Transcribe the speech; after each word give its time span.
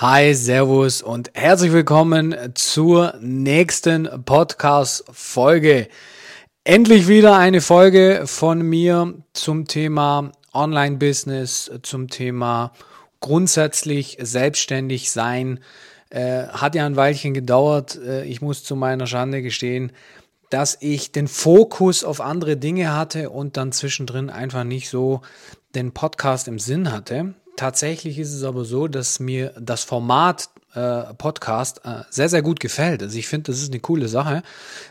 Hi, 0.00 0.32
Servus 0.32 1.02
und 1.02 1.32
herzlich 1.34 1.72
willkommen 1.72 2.32
zur 2.54 3.14
nächsten 3.20 4.08
Podcast-Folge. 4.24 5.88
Endlich 6.62 7.08
wieder 7.08 7.36
eine 7.36 7.60
Folge 7.60 8.22
von 8.26 8.62
mir 8.62 9.14
zum 9.32 9.66
Thema 9.66 10.30
Online-Business, 10.52 11.72
zum 11.82 12.06
Thema 12.06 12.72
grundsätzlich 13.18 14.18
selbstständig 14.20 15.10
sein. 15.10 15.58
Äh, 16.10 16.46
hat 16.46 16.76
ja 16.76 16.86
ein 16.86 16.94
Weilchen 16.94 17.34
gedauert. 17.34 17.96
Äh, 17.96 18.22
ich 18.22 18.40
muss 18.40 18.62
zu 18.62 18.76
meiner 18.76 19.08
Schande 19.08 19.42
gestehen, 19.42 19.90
dass 20.48 20.78
ich 20.80 21.10
den 21.10 21.26
Fokus 21.26 22.04
auf 22.04 22.20
andere 22.20 22.56
Dinge 22.56 22.94
hatte 22.94 23.30
und 23.30 23.56
dann 23.56 23.72
zwischendrin 23.72 24.30
einfach 24.30 24.62
nicht 24.62 24.90
so 24.90 25.22
den 25.74 25.90
Podcast 25.90 26.46
im 26.46 26.60
Sinn 26.60 26.92
hatte. 26.92 27.34
Tatsächlich 27.58 28.20
ist 28.20 28.32
es 28.32 28.44
aber 28.44 28.64
so, 28.64 28.86
dass 28.86 29.18
mir 29.18 29.52
das 29.58 29.82
Format 29.82 30.48
äh, 30.74 31.12
Podcast 31.14 31.80
äh, 31.84 32.02
sehr, 32.08 32.28
sehr 32.28 32.40
gut 32.40 32.60
gefällt. 32.60 33.02
Also 33.02 33.18
ich 33.18 33.26
finde, 33.26 33.50
das 33.50 33.60
ist 33.60 33.72
eine 33.72 33.80
coole 33.80 34.06
Sache, 34.06 34.44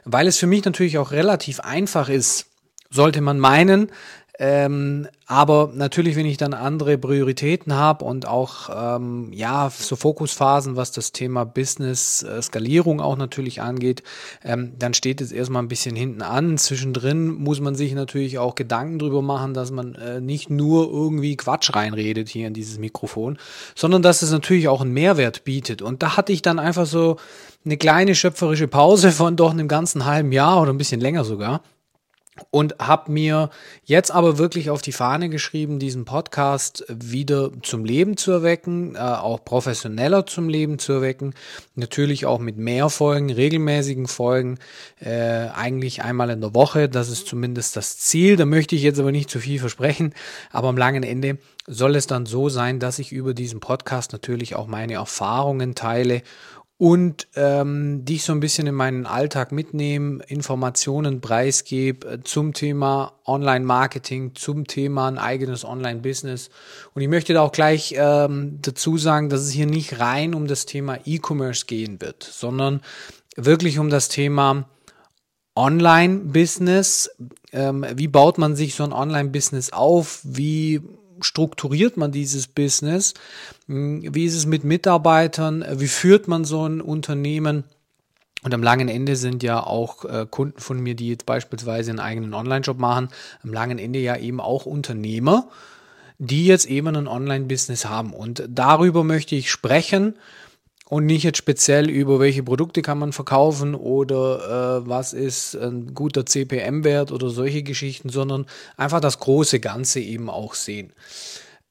weil 0.04 0.28
es 0.28 0.38
für 0.38 0.48
mich 0.48 0.66
natürlich 0.66 0.98
auch 0.98 1.12
relativ 1.12 1.62
einfach 1.62 2.10
ist, 2.10 2.48
sollte 2.90 3.22
man 3.22 3.40
meinen, 3.40 3.90
ähm, 4.40 5.08
aber 5.26 5.72
natürlich, 5.74 6.16
wenn 6.16 6.28
ich 6.28 6.38
dann 6.38 6.54
andere 6.54 6.98
Prioritäten 7.00 7.74
habe 7.74 8.06
und 8.06 8.28
auch 8.28 8.70
ähm, 8.72 9.32
ja 9.34 9.72
so 9.76 9.96
Fokusphasen, 9.96 10.76
was 10.76 10.92
das 10.92 11.12
Thema 11.12 11.44
Business 11.44 12.22
äh, 12.22 12.40
Skalierung 12.42 13.02
auch 13.02 13.18
natürlich 13.18 13.62
angeht, 13.62 14.04
ähm, 14.44 14.74
dann 14.78 14.94
steht 14.94 15.22
es 15.22 15.32
erstmal 15.32 15.64
ein 15.64 15.68
bisschen 15.68 15.96
hinten 15.96 16.22
an. 16.22 16.60
Zwischendrin 16.60 17.30
muss 17.30 17.60
man 17.62 17.74
sich 17.74 17.94
natürlich 17.94 18.38
auch 18.38 18.54
Gedanken 18.54 19.00
drüber 19.00 19.24
machen, 19.24 19.56
dass 19.56 19.72
man 19.72 19.96
äh, 19.96 20.22
nicht 20.22 20.52
nur 20.52 20.88
irgendwie 20.88 21.36
Quatsch 21.36 21.74
reinredet 21.74 22.30
hier 22.30 22.46
in 22.46 22.54
dieses 22.54 22.78
Mikrofon, 22.78 23.40
sondern 23.74 24.04
dass 24.04 24.22
es 24.22 24.32
natürlich 24.32 24.68
auch 24.68 24.82
einen 24.82 24.94
Mehrwert 24.94 25.46
bietet. 25.46 25.82
Und 25.82 26.04
da 26.04 26.16
hatte 26.16 26.32
ich 26.32 26.44
dann 26.44 26.60
einfach 26.60 26.86
so 26.86 27.18
eine 27.66 27.78
kleine 27.78 28.14
schöpferische 28.14 28.68
Pause 28.68 29.12
von 29.12 29.36
doch 29.36 29.52
einem 29.52 29.68
ganzen 29.68 30.06
halben 30.06 30.32
Jahr 30.32 30.62
oder 30.62 30.72
ein 30.72 30.78
bisschen 30.78 31.02
länger 31.02 31.24
sogar 31.24 31.64
und 32.52 32.76
habe 32.80 33.12
mir 33.12 33.50
jetzt 33.84 34.12
aber 34.12 34.38
wirklich 34.38 34.70
auf 34.70 34.82
die 34.82 34.92
Fahne 34.92 35.30
geschrieben, 35.30 35.80
diesen 35.80 36.06
Podcast 36.06 36.86
wieder 36.90 37.52
zum 37.62 37.86
Leben 37.86 38.18
zu 38.18 38.32
erwecken, 38.32 38.96
äh, 38.96 39.00
auch 39.00 39.44
professioneller 39.44 40.26
zum 40.26 40.50
Leben 40.50 40.80
zu 40.80 40.94
erwecken, 40.94 41.34
natürlich 41.76 42.26
auch 42.26 42.40
mit 42.40 42.58
mehr 42.58 42.90
Folgen, 42.90 43.32
regelmäßigen 43.32 44.08
Folgen, 44.08 44.58
äh, 45.00 45.48
eigentlich 45.56 46.04
einmal 46.04 46.30
in 46.30 46.42
der 46.42 46.54
Woche, 46.54 46.90
das 46.90 47.10
ist 47.10 47.28
zumindest 47.28 47.76
das 47.76 47.98
Ziel, 47.98 48.36
da 48.36 48.46
möchte 48.46 48.76
ich 48.76 48.82
jetzt 48.82 49.00
aber 49.00 49.12
nicht 49.12 49.30
zu 49.30 49.40
viel 49.40 49.60
versprechen, 49.60 50.14
aber 50.52 50.70
am 50.70 50.78
langen 50.78 51.04
Ende 51.04 51.38
soll 51.68 51.98
es 51.98 52.08
dann 52.08 52.26
so 52.26 52.48
sein, 52.48 52.80
dass 52.80 52.98
ich 52.98 53.12
über 53.12 53.34
diesen 53.34 53.60
Podcast 53.60 54.14
natürlich 54.14 54.56
auch 54.56 54.68
meine 54.68 54.94
Erfahrungen 54.94 55.76
teile 55.76 56.22
und 56.78 57.28
ähm, 57.36 58.06
dich 58.06 58.24
so 58.24 58.34
ein 58.34 58.40
bisschen 58.40 58.68
in 58.68 58.76
meinen 58.76 59.08
Alltag 59.08 59.52
mitnehmen, 59.52 60.20
Informationen 60.20 61.22
preisgebe 61.22 62.08
äh, 62.08 62.24
zum 62.24 62.54
Thema 62.54 63.14
Online-Marketing, 63.26 64.36
zum 64.36 64.68
Thema 64.68 65.08
ein 65.08 65.18
eigenes 65.18 65.66
Online-Business. 65.66 66.50
Und 66.94 67.02
ich 67.02 67.08
möchte 67.08 67.34
da 67.34 67.42
auch 67.42 67.52
gleich 67.52 67.96
ähm, 67.98 68.60
dazu 68.62 68.98
sagen, 68.98 69.30
dass 69.30 69.42
es 69.42 69.50
hier 69.50 69.66
nicht 69.66 70.00
rein 70.00 70.36
um 70.36 70.46
das 70.46 70.68
Thema 70.68 71.00
E-Commerce 71.04 71.66
gehen 71.66 72.00
wird, 72.00 72.24
sondern 72.24 72.82
wirklich 73.36 73.80
um 73.80 73.90
das 73.90 74.08
Thema 74.08 74.70
Online-Business. 75.56 77.10
Ähm, 77.54 77.86
wie 77.96 78.08
baut 78.08 78.38
man 78.38 78.56
sich 78.56 78.76
so 78.76 78.84
ein 78.84 78.94
Online-Business 78.94 79.74
auf? 79.74 80.20
Wie 80.24 80.82
strukturiert 81.22 81.98
man 81.98 82.12
dieses 82.12 82.48
Business? 82.48 83.14
Hm, 83.68 84.14
wie 84.14 84.26
ist 84.26 84.36
es 84.36 84.46
mit 84.46 84.64
Mitarbeitern? 84.64 85.66
Wie 85.76 85.88
führt 85.88 86.28
man 86.28 86.46
so 86.46 86.68
ein 86.68 86.82
Unternehmen? 86.82 87.64
Und 88.44 88.54
am 88.54 88.64
langen 88.64 88.88
Ende 88.88 89.16
sind 89.16 89.44
ja 89.44 89.62
auch 89.62 90.06
äh, 90.06 90.26
Kunden 90.30 90.60
von 90.60 90.80
mir, 90.80 90.96
die 90.96 91.10
jetzt 91.10 91.26
beispielsweise 91.26 91.92
einen 91.92 92.00
eigenen 92.00 92.34
Online-Job 92.34 92.78
machen, 92.78 93.10
am 93.44 93.52
langen 93.52 93.80
Ende 93.80 94.00
ja 94.00 94.16
eben 94.16 94.40
auch 94.40 94.66
Unternehmer, 94.66 95.50
die 96.20 96.46
jetzt 96.46 96.66
eben 96.66 96.96
ein 96.96 97.08
Online-Business 97.08 97.86
haben. 97.86 98.14
Und 98.14 98.44
darüber 98.48 99.04
möchte 99.04 99.36
ich 99.36 99.52
sprechen 99.52 100.16
und 100.90 101.06
nicht 101.06 101.24
jetzt 101.24 101.38
speziell 101.38 101.90
über 101.90 102.20
welche 102.20 102.44
Produkte 102.44 102.82
kann 102.82 103.00
man 103.00 103.12
verkaufen 103.12 103.76
oder 103.76 104.82
äh, 104.84 104.88
was 104.90 105.14
ist 105.14 105.56
ein 105.56 105.94
guter 105.94 106.26
CPM-Wert 106.26 107.12
oder 107.12 107.30
solche 107.30 107.64
Geschichten, 107.64 108.10
sondern 108.10 108.46
einfach 108.78 109.02
das 109.02 109.20
große 109.20 109.60
Ganze 109.60 110.00
eben 110.00 110.30
auch 110.30 110.54
sehen. 110.54 110.94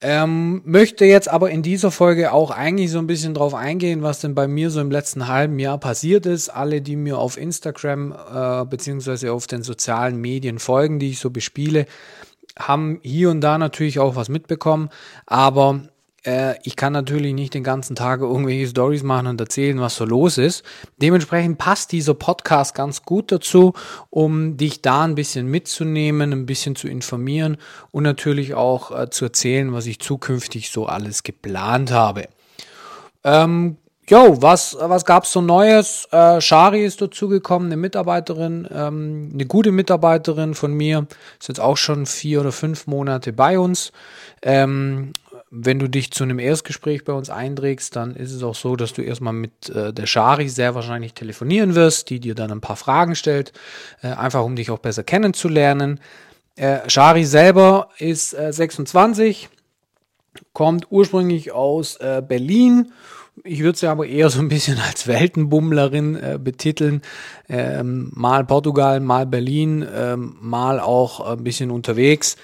Ähm, 0.02 0.60
möchte 0.66 1.06
jetzt 1.06 1.28
aber 1.28 1.50
in 1.50 1.62
dieser 1.62 1.90
Folge 1.90 2.30
auch 2.32 2.50
eigentlich 2.50 2.90
so 2.90 2.98
ein 2.98 3.06
bisschen 3.06 3.32
drauf 3.32 3.54
eingehen, 3.54 4.02
was 4.02 4.20
denn 4.20 4.34
bei 4.34 4.46
mir 4.46 4.70
so 4.70 4.82
im 4.82 4.90
letzten 4.90 5.26
halben 5.26 5.58
Jahr 5.58 5.78
passiert 5.78 6.26
ist. 6.26 6.50
Alle, 6.50 6.82
die 6.82 6.96
mir 6.96 7.16
auf 7.16 7.38
Instagram 7.38 8.12
äh, 8.12 8.66
beziehungsweise 8.66 9.32
auf 9.32 9.46
den 9.46 9.62
sozialen 9.62 10.20
Medien 10.20 10.58
folgen, 10.58 10.98
die 10.98 11.12
ich 11.12 11.18
so 11.18 11.30
bespiele, 11.30 11.86
haben 12.58 13.00
hier 13.02 13.30
und 13.30 13.40
da 13.40 13.56
natürlich 13.56 13.98
auch 13.98 14.16
was 14.16 14.28
mitbekommen. 14.28 14.90
Aber 15.24 15.80
ich 16.64 16.74
kann 16.74 16.92
natürlich 16.92 17.34
nicht 17.34 17.54
den 17.54 17.62
ganzen 17.62 17.94
Tag 17.94 18.20
irgendwelche 18.20 18.66
Stories 18.66 19.02
machen 19.02 19.28
und 19.28 19.40
erzählen, 19.40 19.80
was 19.80 19.96
so 19.96 20.04
los 20.04 20.38
ist. 20.38 20.64
Dementsprechend 21.00 21.58
passt 21.58 21.92
dieser 21.92 22.14
Podcast 22.14 22.74
ganz 22.74 23.02
gut 23.02 23.30
dazu, 23.30 23.74
um 24.10 24.56
dich 24.56 24.82
da 24.82 25.04
ein 25.04 25.14
bisschen 25.14 25.46
mitzunehmen, 25.46 26.32
ein 26.32 26.46
bisschen 26.46 26.74
zu 26.74 26.88
informieren 26.88 27.58
und 27.92 28.02
natürlich 28.02 28.54
auch 28.54 28.90
äh, 28.90 29.08
zu 29.10 29.26
erzählen, 29.26 29.72
was 29.72 29.86
ich 29.86 30.00
zukünftig 30.00 30.70
so 30.70 30.86
alles 30.86 31.22
geplant 31.22 31.92
habe. 31.92 32.28
Ähm, 33.22 33.76
Jo, 34.08 34.40
was, 34.40 34.76
was 34.78 35.04
gab's 35.04 35.32
so 35.32 35.40
Neues? 35.40 36.06
Äh, 36.12 36.40
Shari 36.40 36.84
ist 36.84 37.02
dazugekommen, 37.02 37.66
eine 37.66 37.76
Mitarbeiterin, 37.76 38.68
ähm, 38.72 39.30
eine 39.34 39.46
gute 39.46 39.72
Mitarbeiterin 39.72 40.54
von 40.54 40.72
mir, 40.72 41.08
ist 41.40 41.48
jetzt 41.48 41.58
auch 41.58 41.76
schon 41.76 42.06
vier 42.06 42.40
oder 42.42 42.52
fünf 42.52 42.86
Monate 42.86 43.32
bei 43.32 43.58
uns. 43.58 43.90
Ähm, 44.42 45.12
wenn 45.58 45.78
du 45.78 45.88
dich 45.88 46.10
zu 46.10 46.24
einem 46.24 46.38
Erstgespräch 46.38 47.04
bei 47.04 47.14
uns 47.14 47.30
einträgst, 47.30 47.96
dann 47.96 48.14
ist 48.14 48.32
es 48.32 48.42
auch 48.42 48.54
so, 48.54 48.76
dass 48.76 48.92
du 48.92 49.02
erstmal 49.02 49.32
mit 49.32 49.70
äh, 49.70 49.92
der 49.92 50.06
Shari 50.06 50.48
sehr 50.48 50.74
wahrscheinlich 50.74 51.14
telefonieren 51.14 51.74
wirst, 51.74 52.10
die 52.10 52.20
dir 52.20 52.34
dann 52.34 52.50
ein 52.50 52.60
paar 52.60 52.76
Fragen 52.76 53.14
stellt, 53.14 53.52
äh, 54.02 54.08
einfach 54.08 54.44
um 54.44 54.56
dich 54.56 54.70
auch 54.70 54.78
besser 54.78 55.02
kennenzulernen. 55.02 56.00
Äh, 56.56 56.88
Shari 56.90 57.24
selber 57.24 57.88
ist 57.98 58.34
äh, 58.34 58.52
26, 58.52 59.48
kommt 60.52 60.88
ursprünglich 60.90 61.52
aus 61.52 61.96
äh, 61.96 62.22
Berlin. 62.26 62.92
Ich 63.44 63.62
würde 63.62 63.78
sie 63.78 63.86
aber 63.86 64.06
eher 64.06 64.28
so 64.28 64.40
ein 64.40 64.48
bisschen 64.48 64.78
als 64.78 65.06
Weltenbummlerin 65.06 66.16
äh, 66.16 66.38
betiteln. 66.42 67.00
Ähm, 67.48 68.10
mal 68.14 68.44
Portugal, 68.44 69.00
mal 69.00 69.26
Berlin, 69.26 69.86
ähm, 69.94 70.36
mal 70.40 70.80
auch 70.80 71.20
ein 71.20 71.44
bisschen 71.44 71.70
unterwegs 71.70 72.36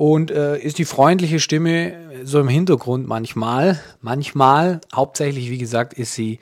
und 0.00 0.30
äh, 0.30 0.56
ist 0.56 0.78
die 0.78 0.86
freundliche 0.86 1.40
Stimme 1.40 1.92
so 2.24 2.40
im 2.40 2.48
Hintergrund 2.48 3.06
manchmal. 3.06 3.78
Manchmal, 4.00 4.80
hauptsächlich, 4.94 5.50
wie 5.50 5.58
gesagt, 5.58 5.92
ist 5.92 6.14
sie 6.14 6.38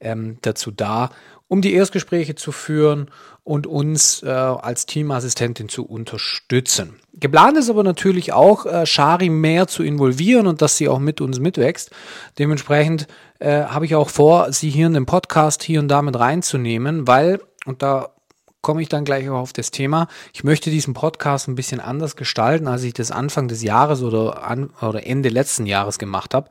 ähm, 0.00 0.38
dazu 0.40 0.70
da, 0.70 1.10
um 1.46 1.60
die 1.60 1.74
Erstgespräche 1.74 2.36
zu 2.36 2.52
führen 2.52 3.10
und 3.44 3.66
uns 3.66 4.22
äh, 4.22 4.30
als 4.30 4.86
Teamassistentin 4.86 5.68
zu 5.68 5.84
unterstützen. 5.84 6.94
Geplant 7.12 7.58
ist 7.58 7.68
aber 7.68 7.82
natürlich 7.82 8.32
auch, 8.32 8.64
äh, 8.64 8.86
Shari 8.86 9.28
mehr 9.28 9.66
zu 9.66 9.82
involvieren 9.82 10.46
und 10.46 10.62
dass 10.62 10.78
sie 10.78 10.88
auch 10.88 10.98
mit 10.98 11.20
uns 11.20 11.38
mitwächst. 11.38 11.90
Dementsprechend 12.38 13.08
äh, 13.40 13.64
habe 13.64 13.84
ich 13.84 13.94
auch 13.94 14.08
vor, 14.08 14.54
sie 14.54 14.70
hier 14.70 14.86
in 14.86 14.94
den 14.94 15.04
Podcast 15.04 15.62
hier 15.62 15.80
und 15.80 15.88
da 15.88 16.00
mit 16.00 16.18
reinzunehmen, 16.18 17.06
weil, 17.06 17.42
und 17.66 17.82
da 17.82 18.08
komme 18.62 18.80
ich 18.80 18.88
dann 18.88 19.04
gleich 19.04 19.28
auch 19.28 19.38
auf 19.38 19.52
das 19.52 19.70
Thema. 19.70 20.08
Ich 20.32 20.44
möchte 20.44 20.70
diesen 20.70 20.94
Podcast 20.94 21.48
ein 21.48 21.56
bisschen 21.56 21.80
anders 21.80 22.16
gestalten, 22.16 22.68
als 22.68 22.84
ich 22.84 22.94
das 22.94 23.10
Anfang 23.10 23.48
des 23.48 23.62
Jahres 23.62 24.02
oder, 24.02 24.48
an, 24.48 24.70
oder 24.80 25.06
Ende 25.06 25.28
letzten 25.28 25.66
Jahres 25.66 25.98
gemacht 25.98 26.32
habe, 26.32 26.48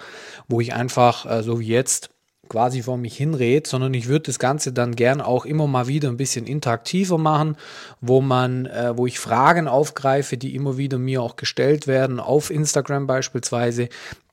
wo 0.48 0.62
ich 0.62 0.74
einfach 0.74 1.26
äh, 1.26 1.42
so 1.42 1.60
wie 1.60 1.68
jetzt 1.68 2.10
quasi 2.50 2.84
vor 2.84 2.98
mich 2.98 3.16
hinredet, 3.16 3.66
sondern 3.66 3.94
ich 3.94 4.08
würde 4.08 4.26
das 4.26 4.38
Ganze 4.38 4.74
dann 4.74 4.98
gern 4.98 5.22
auch 5.22 5.46
immer 5.46 5.68
mal 5.68 5.88
wieder 5.88 6.10
ein 6.10 6.18
bisschen 6.18 6.46
interaktiver 6.46 7.18
machen, 7.18 7.56
wo 8.02 8.20
man, 8.20 8.66
äh, 8.66 8.92
wo 8.98 9.08
ich 9.08 9.20
Fragen 9.20 9.70
aufgreife, 9.70 10.36
die 10.36 10.54
immer 10.54 10.76
wieder 10.76 10.98
mir 10.98 11.22
auch 11.22 11.38
gestellt 11.38 11.88
werden, 11.88 12.20
auf 12.20 12.50
Instagram 12.50 13.08
beispielsweise, 13.08 13.88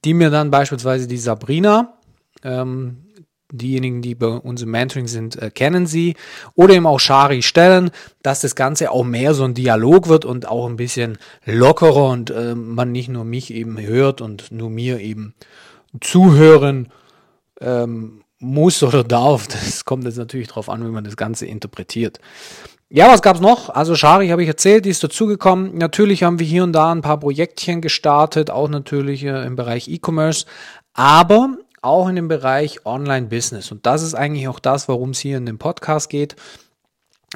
die 0.05 0.15
mir 0.15 0.31
dann 0.31 0.51
beispielsweise 0.51 1.07
die 1.07 1.17
Sabrina, 1.17 1.95
ähm, 2.43 3.05
diejenigen, 3.51 4.03
die 4.03 4.15
bei 4.15 4.27
uns 4.27 4.63
im 4.63 4.71
Mentoring 4.71 5.07
sind, 5.07 5.41
äh, 5.41 5.51
kennen 5.51 5.87
sie. 5.87 6.15
Oder 6.55 6.75
eben 6.75 6.87
auch 6.87 7.01
Shari 7.01 7.43
stellen, 7.43 7.91
dass 8.23 8.41
das 8.41 8.55
Ganze 8.55 8.91
auch 8.91 9.05
mehr 9.05 9.35
so 9.35 9.45
ein 9.45 9.55
Dialog 9.55 10.09
wird 10.09 10.25
und 10.25 10.47
auch 10.49 10.67
ein 10.67 10.77
bisschen 10.77 11.19
lockerer 11.45 12.11
und 12.11 12.31
äh, 12.31 12.55
man 12.55 12.93
nicht 12.93 13.09
nur 13.09 13.25
mich 13.25 13.53
eben 13.53 13.81
hört 13.81 14.21
und 14.21 14.51
nur 14.53 14.71
mir 14.71 15.01
eben 15.01 15.35
zuhören 16.01 16.89
ähm, 17.61 18.23
muss 18.39 18.83
oder 18.83 19.05
darf. 19.05 19.49
Das 19.49 19.85
kommt 19.85 20.05
jetzt 20.05 20.19
natürlich 20.19 20.49
darauf 20.49 20.69
an, 20.69 20.85
wie 20.85 20.91
man 20.91 21.05
das 21.05 21.17
Ganze 21.17 21.47
interpretiert. 21.47 22.21
Ja, 22.91 23.09
was 23.09 23.21
gab's 23.21 23.41
noch? 23.41 23.69
Also 23.69 23.95
Shari 23.95 24.29
habe 24.29 24.43
ich 24.43 24.49
erzählt, 24.49 24.87
die 24.87 24.91
ist 24.91 25.05
dazugekommen. 25.05 25.77
Natürlich 25.77 26.23
haben 26.23 26.39
wir 26.39 26.47
hier 26.47 26.65
und 26.65 26.73
da 26.73 26.91
ein 26.91 27.03
paar 27.03 27.21
Projektchen 27.21 27.83
gestartet, 27.83 28.51
auch 28.51 28.69
natürlich 28.69 29.25
äh, 29.25 29.45
im 29.45 29.57
Bereich 29.57 29.89
E-Commerce. 29.89 30.47
Aber 30.95 31.59
auch 31.83 32.09
in 32.09 32.17
dem 32.17 32.29
Bereich 32.29 32.85
Online-Business. 32.87 33.73
Und 33.73 33.87
das 33.87 34.03
ist 34.03 34.15
eigentlich 34.15 34.49
auch 34.49 34.59
das, 34.59 34.89
worum 34.89 35.11
es 35.11 35.19
hier 35.19 35.37
in 35.37 35.47
dem 35.47 35.59
Podcast 35.59 36.11
geht. 36.11 36.37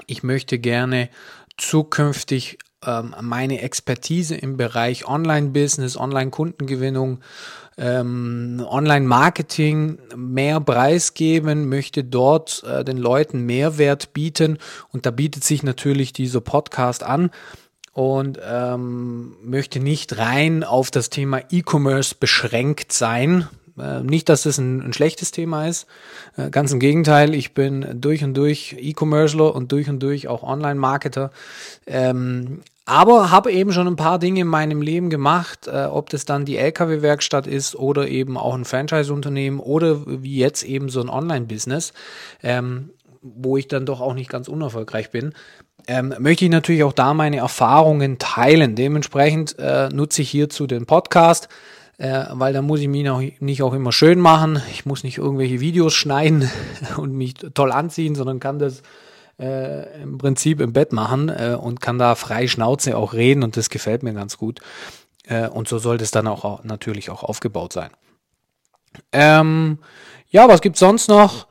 Ich 0.07 0.23
möchte 0.23 0.59
gerne 0.59 1.09
zukünftig 1.57 2.59
ähm, 2.85 3.15
meine 3.21 3.61
Expertise 3.61 4.35
im 4.35 4.57
Bereich 4.57 5.07
Online-Business, 5.07 5.97
Online-Kundengewinnung, 5.97 7.21
ähm, 7.79 8.65
Online-Marketing 8.69 9.99
mehr 10.17 10.61
preisgeben, 10.61 11.69
möchte 11.69 12.05
dort 12.05 12.63
äh, 12.65 12.85
den 12.85 12.99
Leuten 12.99 13.41
Mehrwert 13.47 14.13
bieten 14.13 14.59
und 14.91 15.07
da 15.07 15.11
bietet 15.11 15.45
sich 15.45 15.63
natürlich 15.63 16.13
dieser 16.13 16.41
Podcast 16.41 17.03
an 17.03 17.31
und 17.93 18.39
ähm, 18.45 19.37
möchte 19.43 19.79
nicht 19.81 20.19
rein 20.19 20.65
auf 20.65 20.91
das 20.91 21.11
Thema 21.11 21.43
E-Commerce 21.51 22.15
beschränkt 22.19 22.93
sein. 22.93 23.49
Äh, 23.79 24.03
nicht, 24.03 24.29
dass 24.29 24.47
es 24.47 24.59
ein, 24.59 24.81
ein, 24.83 24.93
schlechtes 24.93 25.31
Thema 25.31 25.67
ist. 25.67 25.87
Äh, 26.37 26.51
ganz 26.51 26.73
im 26.73 26.81
Gegenteil, 26.81 27.35
ich 27.35 27.55
bin 27.55 28.01
durch 28.01 28.23
und 28.25 28.35
durch 28.35 28.77
E-Commercer 28.79 29.55
und 29.55 29.73
durch 29.73 29.89
und 29.89 30.03
durch 30.03 30.29
auch 30.29 30.43
Online-Marketer. 30.43 31.31
Ähm, 31.87 32.61
aber 32.85 33.31
habe 33.31 33.53
eben 33.53 33.73
schon 33.73 33.87
ein 33.87 33.97
paar 33.97 34.19
Dinge 34.19 34.41
in 34.41 34.49
meinem 34.49 34.83
Leben 34.83 35.09
gemacht, 35.09 35.69
äh, 35.69 35.85
ob 35.85 36.11
das 36.11 36.25
dann 36.25 36.45
die 36.45 36.59
LKW-Werkstatt 36.59 37.47
ist 37.47 37.77
oder 37.77 38.09
eben 38.09 38.37
auch 38.37 38.55
ein 38.55 38.65
Franchise-Unternehmen 38.65 39.61
oder 39.61 40.01
wie 40.07 40.37
jetzt 40.37 40.65
eben 40.65 40.89
so 40.89 41.01
ein 41.01 41.09
Online-Business, 41.09 41.93
ähm, 42.43 42.91
wo 43.23 43.57
ich 43.57 43.69
dann 43.69 43.87
doch 43.87 44.01
auch 44.01 44.15
nicht 44.15 44.29
ganz 44.29 44.49
unerfolgreich 44.49 45.11
bin. 45.11 45.33
Ähm, 45.87 46.15
möchte 46.19 46.45
ich 46.45 46.51
natürlich 46.51 46.85
auch 46.85 46.93
da 46.93 47.15
meine 47.15 47.39
Erfahrungen 47.39 48.19
teilen. 48.19 48.75
Dementsprechend 48.75 49.59
äh, 49.59 49.89
nutze 49.89 50.23
ich 50.23 50.31
hierzu 50.31 50.67
den 50.67 50.87
Podcast, 50.87 51.49
äh, 52.03 52.27
weil 52.33 52.53
da 52.53 52.63
muss 52.63 52.81
ich 52.81 52.89
mich 52.89 53.09
auch 53.09 53.23
nicht 53.39 53.63
auch 53.63 53.75
immer 53.75 53.93
schön 53.93 54.19
machen. 54.19 54.61
Ich 54.73 54.85
muss 54.85 55.05
nicht 55.05 55.19
irgendwelche 55.19 55.61
Videos 55.61 55.95
schneiden 55.95 56.51
und 56.97 57.13
mich 57.13 57.35
toll 57.35 57.71
anziehen, 57.71 58.17
sondern 58.17 58.41
kann 58.41 58.59
das 58.59 58.83
äh, 59.39 60.03
im 60.03 60.19
Prinzip 60.19 60.61
im 60.61 60.73
Bett 60.73 60.93
machen 60.93 61.29
äh, 61.29 61.57
und 61.57 61.81
kann 61.81 62.01
da 62.01 62.17
frei 62.17 62.49
Schnauze 62.49 62.97
auch 62.97 63.13
reden 63.13 63.45
und 63.45 63.57
das 63.57 63.71
gefällt 63.71 64.03
mir 64.03 64.15
ganz 64.15 64.37
gut. 64.37 64.59
Äh, 65.27 65.47
und 65.47 65.69
so 65.69 65.79
sollte 65.79 66.03
es 66.03 66.11
dann 66.11 66.27
auch 66.27 66.65
natürlich 66.65 67.09
auch 67.09 67.23
aufgebaut 67.23 67.73
sein. 67.73 67.91
Ähm, 69.13 69.79
ja, 70.29 70.49
was 70.49 70.61
gibt's 70.61 70.81
sonst 70.81 71.09
noch? 71.09 71.47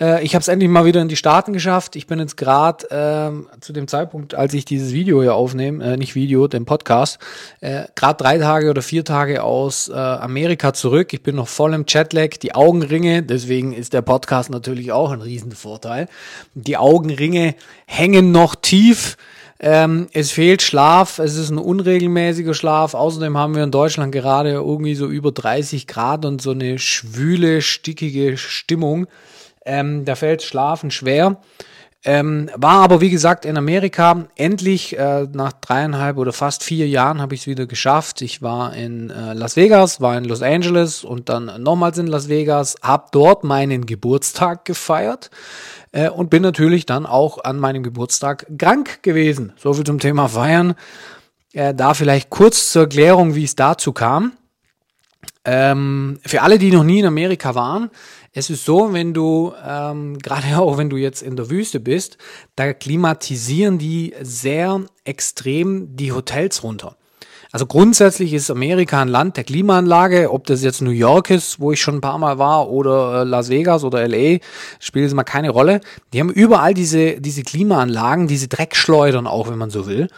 Äh, 0.00 0.24
ich 0.24 0.34
habe 0.34 0.40
es 0.40 0.48
endlich 0.48 0.70
mal 0.70 0.84
wieder 0.84 1.00
in 1.00 1.08
die 1.08 1.16
Staaten 1.16 1.52
geschafft. 1.52 1.96
Ich 1.96 2.06
bin 2.06 2.18
jetzt 2.18 2.36
gerade 2.36 2.86
ähm, 2.90 3.48
zu 3.60 3.72
dem 3.72 3.88
Zeitpunkt, 3.88 4.34
als 4.34 4.54
ich 4.54 4.64
dieses 4.64 4.92
Video 4.92 5.22
hier 5.22 5.34
aufnehme, 5.34 5.84
äh, 5.84 5.96
nicht 5.96 6.14
Video, 6.14 6.48
den 6.48 6.64
Podcast, 6.64 7.18
äh, 7.60 7.84
gerade 7.94 8.22
drei 8.22 8.38
Tage 8.38 8.70
oder 8.70 8.82
vier 8.82 9.04
Tage 9.04 9.42
aus 9.42 9.88
äh, 9.88 9.92
Amerika 9.92 10.72
zurück. 10.72 11.12
Ich 11.12 11.22
bin 11.22 11.36
noch 11.36 11.48
voll 11.48 11.74
im 11.74 11.86
Chatlag, 11.86 12.40
die 12.40 12.54
Augenringe, 12.54 13.22
deswegen 13.22 13.72
ist 13.72 13.92
der 13.92 14.02
Podcast 14.02 14.50
natürlich 14.50 14.92
auch 14.92 15.10
ein 15.10 15.20
Riesenvorteil. 15.20 16.08
Die 16.54 16.76
Augenringe 16.76 17.54
hängen 17.86 18.32
noch 18.32 18.54
tief. 18.54 19.16
Ähm, 19.60 20.08
es 20.12 20.32
fehlt 20.32 20.62
Schlaf, 20.62 21.20
es 21.20 21.36
ist 21.36 21.50
ein 21.50 21.58
unregelmäßiger 21.58 22.54
Schlaf. 22.54 22.94
Außerdem 22.94 23.38
haben 23.38 23.54
wir 23.54 23.62
in 23.62 23.70
Deutschland 23.70 24.12
gerade 24.12 24.50
irgendwie 24.50 24.94
so 24.94 25.06
über 25.06 25.30
30 25.30 25.86
Grad 25.86 26.24
und 26.24 26.42
so 26.42 26.50
eine 26.50 26.78
schwüle, 26.78 27.62
stickige 27.62 28.36
Stimmung. 28.36 29.06
Ähm, 29.64 30.04
da 30.04 30.14
fällt 30.14 30.42
Schlafen 30.42 30.90
schwer. 30.90 31.38
Ähm, 32.06 32.50
war 32.54 32.82
aber 32.82 33.00
wie 33.00 33.08
gesagt 33.08 33.46
in 33.46 33.56
Amerika 33.56 34.26
endlich 34.36 34.98
äh, 34.98 35.26
nach 35.32 35.54
dreieinhalb 35.54 36.18
oder 36.18 36.34
fast 36.34 36.62
vier 36.62 36.86
Jahren 36.86 37.22
habe 37.22 37.34
ich 37.34 37.42
es 37.42 37.46
wieder 37.46 37.66
geschafft. 37.66 38.20
Ich 38.20 38.42
war 38.42 38.74
in 38.74 39.08
äh, 39.08 39.32
Las 39.32 39.56
Vegas, 39.56 40.02
war 40.02 40.18
in 40.18 40.24
Los 40.24 40.42
Angeles 40.42 41.02
und 41.02 41.30
dann 41.30 41.62
nochmals 41.62 41.96
in 41.96 42.06
Las 42.06 42.28
Vegas, 42.28 42.76
habe 42.82 43.06
dort 43.10 43.42
meinen 43.42 43.86
Geburtstag 43.86 44.66
gefeiert 44.66 45.30
äh, 45.92 46.10
und 46.10 46.28
bin 46.28 46.42
natürlich 46.42 46.84
dann 46.84 47.06
auch 47.06 47.42
an 47.42 47.58
meinem 47.58 47.82
Geburtstag 47.82 48.46
krank 48.58 49.02
gewesen. 49.02 49.54
So 49.56 49.72
viel 49.72 49.84
zum 49.84 49.98
Thema 49.98 50.28
Feiern. 50.28 50.74
Äh, 51.54 51.72
da 51.72 51.94
vielleicht 51.94 52.28
kurz 52.28 52.70
zur 52.70 52.82
Erklärung, 52.82 53.34
wie 53.34 53.44
es 53.44 53.56
dazu 53.56 53.92
kam. 53.92 54.32
Ähm, 55.46 56.20
für 56.26 56.42
alle, 56.42 56.58
die 56.58 56.70
noch 56.70 56.84
nie 56.84 57.00
in 57.00 57.06
Amerika 57.06 57.54
waren, 57.54 57.90
es 58.34 58.50
ist 58.50 58.64
so, 58.64 58.92
wenn 58.92 59.14
du, 59.14 59.52
ähm, 59.66 60.18
gerade 60.18 60.58
auch 60.58 60.76
wenn 60.76 60.90
du 60.90 60.96
jetzt 60.96 61.22
in 61.22 61.36
der 61.36 61.48
Wüste 61.48 61.80
bist, 61.80 62.18
da 62.56 62.72
klimatisieren 62.74 63.78
die 63.78 64.12
sehr 64.20 64.82
extrem 65.04 65.96
die 65.96 66.12
Hotels 66.12 66.62
runter. 66.62 66.96
Also 67.52 67.66
grundsätzlich 67.66 68.34
ist 68.34 68.50
Amerika 68.50 69.00
ein 69.00 69.06
Land 69.06 69.36
der 69.36 69.44
Klimaanlage, 69.44 70.32
ob 70.32 70.44
das 70.46 70.64
jetzt 70.64 70.82
New 70.82 70.90
York 70.90 71.30
ist, 71.30 71.60
wo 71.60 71.70
ich 71.70 71.80
schon 71.80 71.94
ein 71.94 72.00
paar 72.00 72.18
Mal 72.18 72.36
war, 72.36 72.68
oder 72.68 73.20
äh, 73.20 73.24
Las 73.24 73.48
Vegas 73.48 73.84
oder 73.84 74.08
LA, 74.08 74.38
spielt 74.80 75.06
es 75.06 75.14
mal 75.14 75.22
keine 75.22 75.50
Rolle. 75.50 75.80
Die 76.12 76.18
haben 76.18 76.30
überall 76.30 76.74
diese, 76.74 77.20
diese 77.20 77.44
Klimaanlagen, 77.44 78.26
diese 78.26 78.48
Dreckschleudern 78.48 79.28
auch, 79.28 79.48
wenn 79.48 79.58
man 79.58 79.70
so 79.70 79.86
will. 79.86 80.08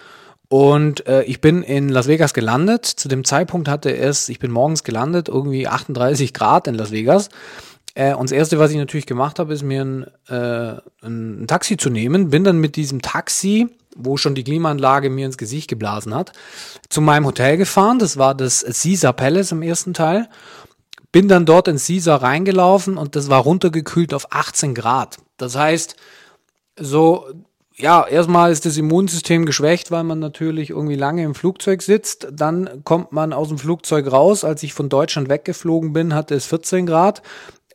Und 0.48 1.06
äh, 1.06 1.24
ich 1.24 1.42
bin 1.42 1.62
in 1.62 1.90
Las 1.90 2.06
Vegas 2.06 2.32
gelandet. 2.32 2.86
Zu 2.86 3.08
dem 3.08 3.22
Zeitpunkt 3.24 3.69
hatte 3.69 3.94
es, 3.94 4.30
ich 4.30 4.38
bin 4.38 4.50
morgens 4.50 4.82
gelandet, 4.82 5.28
irgendwie 5.28 5.69
38 5.69 6.32
Grad 6.32 6.69
in 6.69 6.74
Las 6.74 6.90
Vegas. 6.90 7.28
Äh, 7.96 8.14
und 8.14 8.31
das 8.31 8.37
Erste, 8.37 8.58
was 8.58 8.70
ich 8.70 8.76
natürlich 8.76 9.06
gemacht 9.06 9.38
habe, 9.38 9.54
ist 9.54 9.62
mir 9.62 9.82
ein, 9.82 10.06
äh, 10.28 10.78
ein 11.02 11.46
Taxi 11.48 11.76
zu 11.78 11.90
nehmen. 11.90 12.31
Bin 12.31 12.44
dann 12.44 12.58
mit 12.58 12.76
diesem 12.76 13.00
Taxi, 13.00 13.69
wo 13.96 14.19
schon 14.19 14.34
die 14.34 14.44
Klimaanlage 14.44 15.08
mir 15.08 15.25
ins 15.25 15.38
Gesicht 15.38 15.69
geblasen 15.69 16.14
hat, 16.14 16.32
zu 16.90 17.00
meinem 17.00 17.25
Hotel 17.25 17.56
gefahren. 17.56 17.98
Das 17.98 18.19
war 18.19 18.34
das 18.34 18.64
Caesar 18.64 19.14
Palace 19.14 19.52
im 19.52 19.62
ersten 19.62 19.94
Teil. 19.94 20.28
Bin 21.10 21.26
dann 21.26 21.46
dort 21.46 21.69
in 21.69 21.78
Caesar 21.78 22.22
reingelaufen 22.22 22.98
und 22.98 23.16
das 23.16 23.31
war 23.31 23.40
runtergekühlt 23.40 24.12
auf 24.12 24.31
18 24.31 24.75
Grad. 24.75 25.16
Das 25.38 25.56
heißt, 25.56 25.96
so 26.78 27.26
ja, 27.78 28.06
erstmal 28.06 28.52
ist 28.52 28.64
das 28.64 28.78
Immunsystem 28.78 29.44
geschwächt, 29.44 29.90
weil 29.90 30.02
man 30.02 30.19
natürlich 30.19 30.70
irgendwie 30.70 30.96
lange 30.96 31.25
im 31.25 31.34
Flugzeug 31.34 31.82
sitzt. 31.82 32.28
Dann 32.32 32.84
kommt 32.84 33.12
man 33.12 33.34
aus 33.34 33.48
dem 33.48 33.58
Flugzeug 33.58 34.10
raus. 34.10 34.44
Als 34.44 34.62
ich 34.62 34.72
von 34.72 34.88
Deutschland 34.88 35.28
weggeflogen 35.28 35.93
bin, 35.93 36.14
hatte 36.14 36.34
es 36.34 36.46
14 36.46 36.87
Grad 36.87 37.22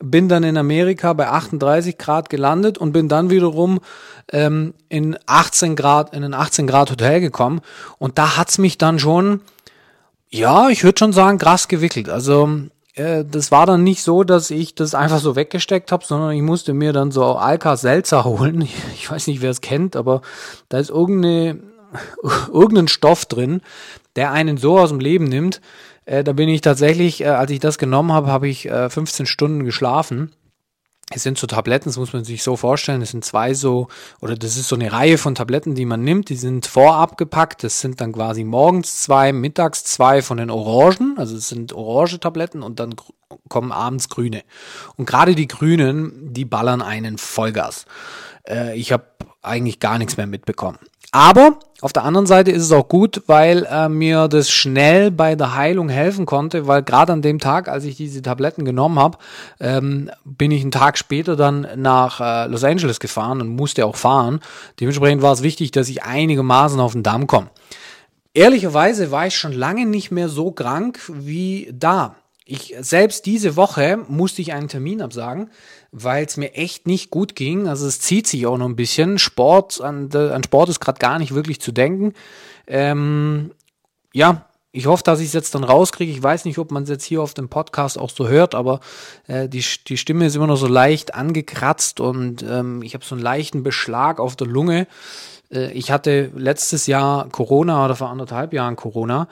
bin 0.01 0.30
dann 0.30 0.44
in 0.44 0.57
Amerika 0.57 1.13
bei 1.13 1.27
38 1.27 1.98
Grad 1.98 2.30
gelandet 2.30 2.78
und 2.78 2.92
bin 2.92 3.07
dann 3.07 3.30
wiederum 3.30 3.80
ähm, 4.31 4.73
in 4.90 5.18
18 5.25 5.75
Grad, 5.75 6.14
in 6.14 6.23
ein 6.23 6.33
18 6.33 6.68
Grad 6.68 6.92
Hotel 6.92 7.21
gekommen. 7.21 7.61
Und 7.97 8.18
da 8.18 8.37
hat's 8.37 8.57
mich 8.57 8.78
dann 8.78 8.99
schon, 8.99 9.42
ja, 10.30 10.69
ich 10.69 10.83
würde 10.83 10.99
schon 10.99 11.14
sagen, 11.14 11.37
krass 11.37 11.68
gewickelt. 11.68 12.09
Also 12.09 12.49
äh, 12.95 13.23
das 13.30 13.52
war 13.52 13.66
dann 13.66 13.83
nicht 13.83 14.04
so, 14.04 14.23
dass 14.23 14.52
ich 14.52 14.75
das 14.75 14.95
einfach 14.95 15.19
so 15.19 15.35
weggesteckt 15.35 15.92
habe, 15.92 16.06
sondern 16.06 16.31
ich 16.31 16.42
musste 16.42 16.73
mir 16.73 16.94
dann 16.94 17.11
so 17.11 17.35
Alka 17.35 17.78
Seltzer 17.78 18.23
holen. 18.25 18.68
Ich 18.94 19.09
weiß 19.09 19.28
nicht, 19.28 19.42
wer 19.42 19.52
es 19.52 19.61
kennt, 19.61 19.95
aber 19.95 20.21
da 20.69 20.80
ist 20.80 20.90
irgendeine, 20.90 21.59
irgendein 22.52 22.87
Stoff 22.87 23.25
drin, 23.25 23.61
der 24.16 24.31
einen 24.31 24.57
so 24.57 24.80
aus 24.80 24.90
dem 24.90 24.99
Leben 24.99 25.25
nimmt, 25.25 25.61
äh, 26.11 26.25
da 26.25 26.33
bin 26.33 26.49
ich 26.49 26.59
tatsächlich, 26.59 27.21
äh, 27.21 27.27
als 27.27 27.51
ich 27.51 27.59
das 27.59 27.77
genommen 27.77 28.11
habe, 28.11 28.27
habe 28.27 28.49
ich 28.49 28.68
äh, 28.68 28.89
15 28.89 29.25
Stunden 29.25 29.63
geschlafen. 29.63 30.33
Es 31.13 31.23
sind 31.23 31.37
so 31.37 31.47
Tabletten, 31.47 31.89
das 31.89 31.97
muss 31.97 32.11
man 32.11 32.25
sich 32.25 32.44
so 32.44 32.57
vorstellen. 32.57 33.01
Es 33.01 33.11
sind 33.11 33.23
zwei 33.23 33.53
so, 33.53 33.87
oder 34.19 34.35
das 34.35 34.57
ist 34.57 34.68
so 34.68 34.75
eine 34.75 34.91
Reihe 34.91 35.18
von 35.18 35.35
Tabletten, 35.35 35.73
die 35.73 35.85
man 35.85 36.03
nimmt. 36.03 36.27
Die 36.27 36.35
sind 36.35 36.68
vorab 36.68 37.18
gepackt. 37.18 37.63
Das 37.63 37.80
sind 37.80 38.01
dann 38.01 38.11
quasi 38.11 38.44
morgens 38.44 39.01
zwei, 39.01 39.31
mittags 39.31 39.85
zwei 39.85 40.21
von 40.21 40.37
den 40.37 40.49
Orangen. 40.49 41.15
Also 41.18 41.37
es 41.37 41.47
sind 41.47 41.71
orange 41.73 42.19
Tabletten 42.19 42.61
und 42.61 42.80
dann 42.81 42.95
kommen 43.47 43.71
abends 43.71 44.09
grüne. 44.09 44.44
Und 44.97 45.06
gerade 45.06 45.33
die 45.33 45.47
grünen, 45.47 46.33
die 46.33 46.45
ballern 46.45 46.81
einen 46.81 47.18
Vollgas. 47.18 47.85
Äh, 48.47 48.77
ich 48.77 48.91
habe 48.91 49.06
eigentlich 49.42 49.80
gar 49.80 49.98
nichts 49.98 50.18
mehr 50.18 50.28
mitbekommen. 50.28 50.78
Aber 51.14 51.60
auf 51.81 51.92
der 51.92 52.06
anderen 52.06 52.26
Seite 52.26 52.52
ist 52.52 52.64
es 52.64 52.71
auch 52.71 52.88
gut, 52.88 53.24
weil 53.28 53.68
äh, 53.69 53.90
mir 53.90 54.30
das 54.30 54.50
schnell 54.50 55.12
bei 55.12 55.36
der 55.36 55.56
Heilung 55.56 55.90
helfen 55.90 56.26
konnte, 56.26 56.68
weil 56.68 56.83
gerade 56.83 57.12
an 57.12 57.21
dem 57.21 57.40
Tag, 57.40 57.68
als 57.68 57.83
ich 57.83 57.98
diese 57.98 58.21
Tabletten 58.21 58.64
genommen 58.64 58.98
habe, 58.98 59.18
ähm, 59.60 60.10
bin 60.24 60.52
ich 60.52 60.62
einen 60.62 60.71
Tag 60.71 60.98
später 60.98 61.36
dann 61.36 61.68
nach 61.76 62.21
äh, 62.21 62.48
Los 62.48 62.64
Angeles 62.64 63.02
gefahren 63.02 63.42
und 63.42 63.50
musste 63.50 63.86
auch 63.86 63.98
fahren. 63.98 64.40
Dementsprechend 64.80 65.21
war 65.21 65.33
es 65.33 65.44
wichtig, 65.44 65.71
dass 65.71 65.90
ich 65.90 66.04
einigermaßen 66.04 66.80
auf 66.80 66.94
den 66.94 67.04
Damm 67.04 67.28
komme. 67.28 67.50
Ehrlicherweise 68.33 69.12
war 69.12 69.28
ich 69.28 69.36
schon 69.36 69.52
lange 69.52 69.86
nicht 69.86 70.12
mehr 70.12 70.30
so 70.30 70.52
krank 70.52 71.00
wie 71.10 71.69
da. 71.74 72.16
Ich 72.51 72.75
selbst 72.81 73.25
diese 73.25 73.55
Woche 73.55 73.97
musste 74.09 74.41
ich 74.41 74.51
einen 74.51 74.67
Termin 74.67 75.01
absagen, 75.01 75.49
weil 75.93 76.25
es 76.25 76.35
mir 76.35 76.53
echt 76.53 76.85
nicht 76.85 77.09
gut 77.09 77.35
ging. 77.37 77.69
Also 77.69 77.87
es 77.87 78.01
zieht 78.01 78.27
sich 78.27 78.45
auch 78.45 78.57
noch 78.57 78.67
ein 78.67 78.75
bisschen. 78.75 79.19
Sport, 79.19 79.79
an, 79.79 80.11
an 80.13 80.43
Sport 80.43 80.67
ist 80.67 80.81
gerade 80.81 80.99
gar 80.99 81.17
nicht 81.17 81.33
wirklich 81.33 81.61
zu 81.61 81.71
denken. 81.71 82.13
Ähm, 82.67 83.51
ja, 84.11 84.47
ich 84.73 84.85
hoffe, 84.85 85.03
dass 85.03 85.21
ich 85.21 85.27
es 85.27 85.33
jetzt 85.33 85.55
dann 85.55 85.63
rauskriege. 85.63 86.11
Ich 86.11 86.21
weiß 86.21 86.43
nicht, 86.43 86.57
ob 86.57 86.71
man 86.71 86.83
es 86.83 86.89
jetzt 86.89 87.05
hier 87.05 87.21
auf 87.21 87.33
dem 87.33 87.47
Podcast 87.47 87.97
auch 87.97 88.09
so 88.09 88.27
hört, 88.27 88.53
aber 88.53 88.81
äh, 89.27 89.47
die, 89.47 89.63
die 89.87 89.97
Stimme 89.97 90.25
ist 90.25 90.35
immer 90.35 90.47
noch 90.47 90.57
so 90.57 90.67
leicht 90.67 91.15
angekratzt 91.15 92.01
und 92.01 92.43
ähm, 92.43 92.81
ich 92.81 92.93
habe 92.93 93.05
so 93.05 93.15
einen 93.15 93.23
leichten 93.23 93.63
Beschlag 93.63 94.19
auf 94.19 94.35
der 94.35 94.47
Lunge. 94.47 94.87
Äh, 95.51 95.71
ich 95.71 95.91
hatte 95.91 96.31
letztes 96.35 96.87
Jahr 96.87 97.29
Corona 97.29 97.85
oder 97.85 97.95
vor 97.95 98.09
anderthalb 98.09 98.53
Jahren 98.53 98.75
Corona. 98.75 99.27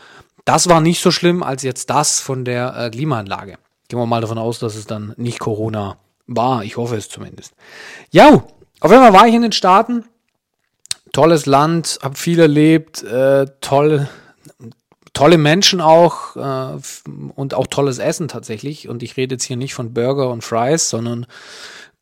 Das 0.50 0.68
war 0.68 0.82
nicht 0.82 1.00
so 1.00 1.12
schlimm 1.12 1.44
als 1.44 1.62
jetzt 1.62 1.92
das 1.92 2.20
von 2.20 2.44
der 2.44 2.76
äh, 2.76 2.90
Klimaanlage. 2.90 3.60
Gehen 3.88 4.00
wir 4.00 4.08
mal 4.08 4.22
davon 4.22 4.40
aus, 4.40 4.58
dass 4.58 4.74
es 4.74 4.88
dann 4.88 5.14
nicht 5.16 5.38
Corona 5.38 5.98
war. 6.26 6.64
Ich 6.64 6.76
hoffe 6.76 6.96
es 6.96 7.08
zumindest. 7.08 7.54
Ja, 8.10 8.44
auf 8.80 8.90
Fall 8.90 9.14
war 9.14 9.28
ich 9.28 9.36
in 9.36 9.44
den 9.44 9.52
Staaten. 9.52 10.06
Tolles 11.14 11.46
Land, 11.46 12.00
habe 12.02 12.16
viel 12.16 12.40
erlebt, 12.40 13.04
äh, 13.04 13.46
toll, 13.62 14.10
tolle 15.14 15.38
Menschen 15.38 15.82
auch 15.82 16.36
äh, 16.36 16.80
und 17.36 17.54
auch 17.54 17.68
tolles 17.68 18.00
Essen 18.00 18.28
tatsächlich. 18.28 18.90
Und 18.90 19.04
ich 19.04 19.18
rede 19.18 19.36
jetzt 19.36 19.44
hier 19.44 19.56
nicht 19.56 19.76
von 19.76 19.94
Burger 19.94 20.32
und 20.32 20.44
Fries, 20.44 20.90
sondern 20.90 21.28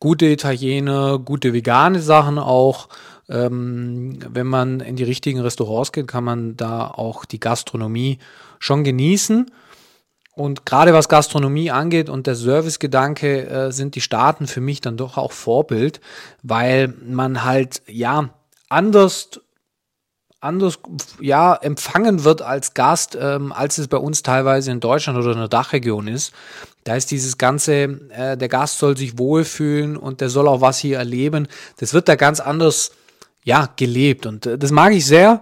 gute 0.00 0.24
Italiener, 0.24 1.18
gute 1.18 1.52
vegane 1.52 2.00
Sachen 2.00 2.38
auch. 2.38 2.88
Ähm, 3.28 4.18
wenn 4.28 4.46
man 4.46 4.80
in 4.80 4.96
die 4.96 5.04
richtigen 5.04 5.40
Restaurants 5.40 5.92
geht, 5.92 6.08
kann 6.08 6.24
man 6.24 6.56
da 6.56 6.88
auch 6.88 7.24
die 7.24 7.40
Gastronomie 7.40 8.18
schon 8.58 8.84
genießen. 8.84 9.50
Und 10.34 10.64
gerade 10.64 10.94
was 10.94 11.08
Gastronomie 11.08 11.70
angeht 11.70 12.08
und 12.08 12.28
der 12.28 12.36
Servicegedanke 12.36 13.48
äh, 13.48 13.72
sind 13.72 13.96
die 13.96 14.00
Staaten 14.00 14.46
für 14.46 14.60
mich 14.60 14.80
dann 14.80 14.96
doch 14.96 15.16
auch 15.16 15.32
Vorbild, 15.32 16.00
weil 16.42 16.94
man 17.04 17.44
halt 17.44 17.82
ja 17.88 18.30
anders 18.68 19.40
anders 20.40 20.78
ja 21.20 21.54
empfangen 21.54 22.22
wird 22.22 22.42
als 22.42 22.74
Gast, 22.74 23.18
ähm, 23.20 23.52
als 23.52 23.78
es 23.78 23.88
bei 23.88 23.96
uns 23.96 24.22
teilweise 24.22 24.70
in 24.70 24.80
Deutschland 24.80 25.18
oder 25.18 25.32
in 25.32 25.38
der 25.38 25.48
Dachregion 25.48 26.06
ist. 26.06 26.32
Da 26.84 26.94
ist 26.94 27.10
dieses 27.10 27.38
ganze, 27.38 27.72
äh, 28.10 28.36
der 28.36 28.48
Gast 28.48 28.78
soll 28.78 28.96
sich 28.96 29.18
wohlfühlen 29.18 29.96
und 29.96 30.20
der 30.20 30.28
soll 30.28 30.46
auch 30.46 30.60
was 30.60 30.78
hier 30.78 30.98
erleben. 30.98 31.48
Das 31.78 31.92
wird 31.92 32.08
da 32.08 32.14
ganz 32.14 32.38
anders 32.38 32.92
ja 33.48 33.68
gelebt 33.76 34.26
und 34.26 34.46
äh, 34.46 34.58
das 34.58 34.70
mag 34.70 34.92
ich 34.92 35.06
sehr. 35.06 35.40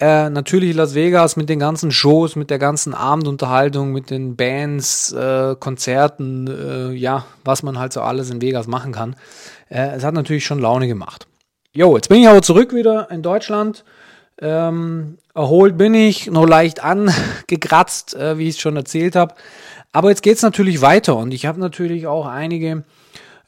Äh, 0.00 0.30
natürlich 0.30 0.76
Las 0.76 0.94
Vegas 0.94 1.36
mit 1.36 1.48
den 1.48 1.58
ganzen 1.58 1.90
Shows, 1.90 2.36
mit 2.36 2.50
der 2.50 2.60
ganzen 2.60 2.94
Abendunterhaltung, 2.94 3.90
mit 3.90 4.10
den 4.10 4.36
Bands, 4.36 5.10
äh, 5.12 5.56
Konzerten, 5.58 6.46
äh, 6.46 6.92
ja, 6.92 7.24
was 7.44 7.64
man 7.64 7.80
halt 7.80 7.92
so 7.92 8.02
alles 8.02 8.30
in 8.30 8.40
Vegas 8.40 8.68
machen 8.68 8.92
kann. 8.92 9.16
Äh, 9.68 9.96
es 9.96 10.04
hat 10.04 10.14
natürlich 10.14 10.44
schon 10.44 10.60
Laune 10.60 10.86
gemacht. 10.86 11.26
Jo, 11.72 11.96
jetzt 11.96 12.08
bin 12.08 12.20
ich 12.20 12.28
aber 12.28 12.42
zurück 12.42 12.72
wieder 12.72 13.10
in 13.10 13.22
Deutschland. 13.22 13.84
Ähm, 14.40 15.18
erholt 15.34 15.76
bin 15.76 15.94
ich, 15.94 16.30
nur 16.30 16.46
leicht 16.46 16.84
angekratzt, 16.84 18.14
äh, 18.14 18.38
wie 18.38 18.48
ich 18.48 18.54
es 18.56 18.60
schon 18.60 18.76
erzählt 18.76 19.16
habe. 19.16 19.34
Aber 19.90 20.10
jetzt 20.10 20.22
geht 20.22 20.36
es 20.36 20.42
natürlich 20.42 20.80
weiter 20.80 21.16
und 21.16 21.32
ich 21.34 21.46
habe 21.46 21.58
natürlich 21.58 22.06
auch 22.06 22.26
einige 22.26 22.84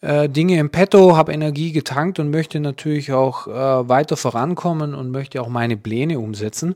äh, 0.00 0.28
Dinge 0.28 0.58
im 0.58 0.70
Petto, 0.70 1.16
habe 1.16 1.32
Energie 1.32 1.72
getankt 1.72 2.18
und 2.18 2.30
möchte 2.30 2.60
natürlich 2.60 3.12
auch 3.12 3.46
äh, 3.46 3.88
weiter 3.88 4.16
vorankommen 4.16 4.94
und 4.94 5.10
möchte 5.10 5.40
auch 5.42 5.48
meine 5.48 5.76
Pläne 5.76 6.18
umsetzen. 6.18 6.74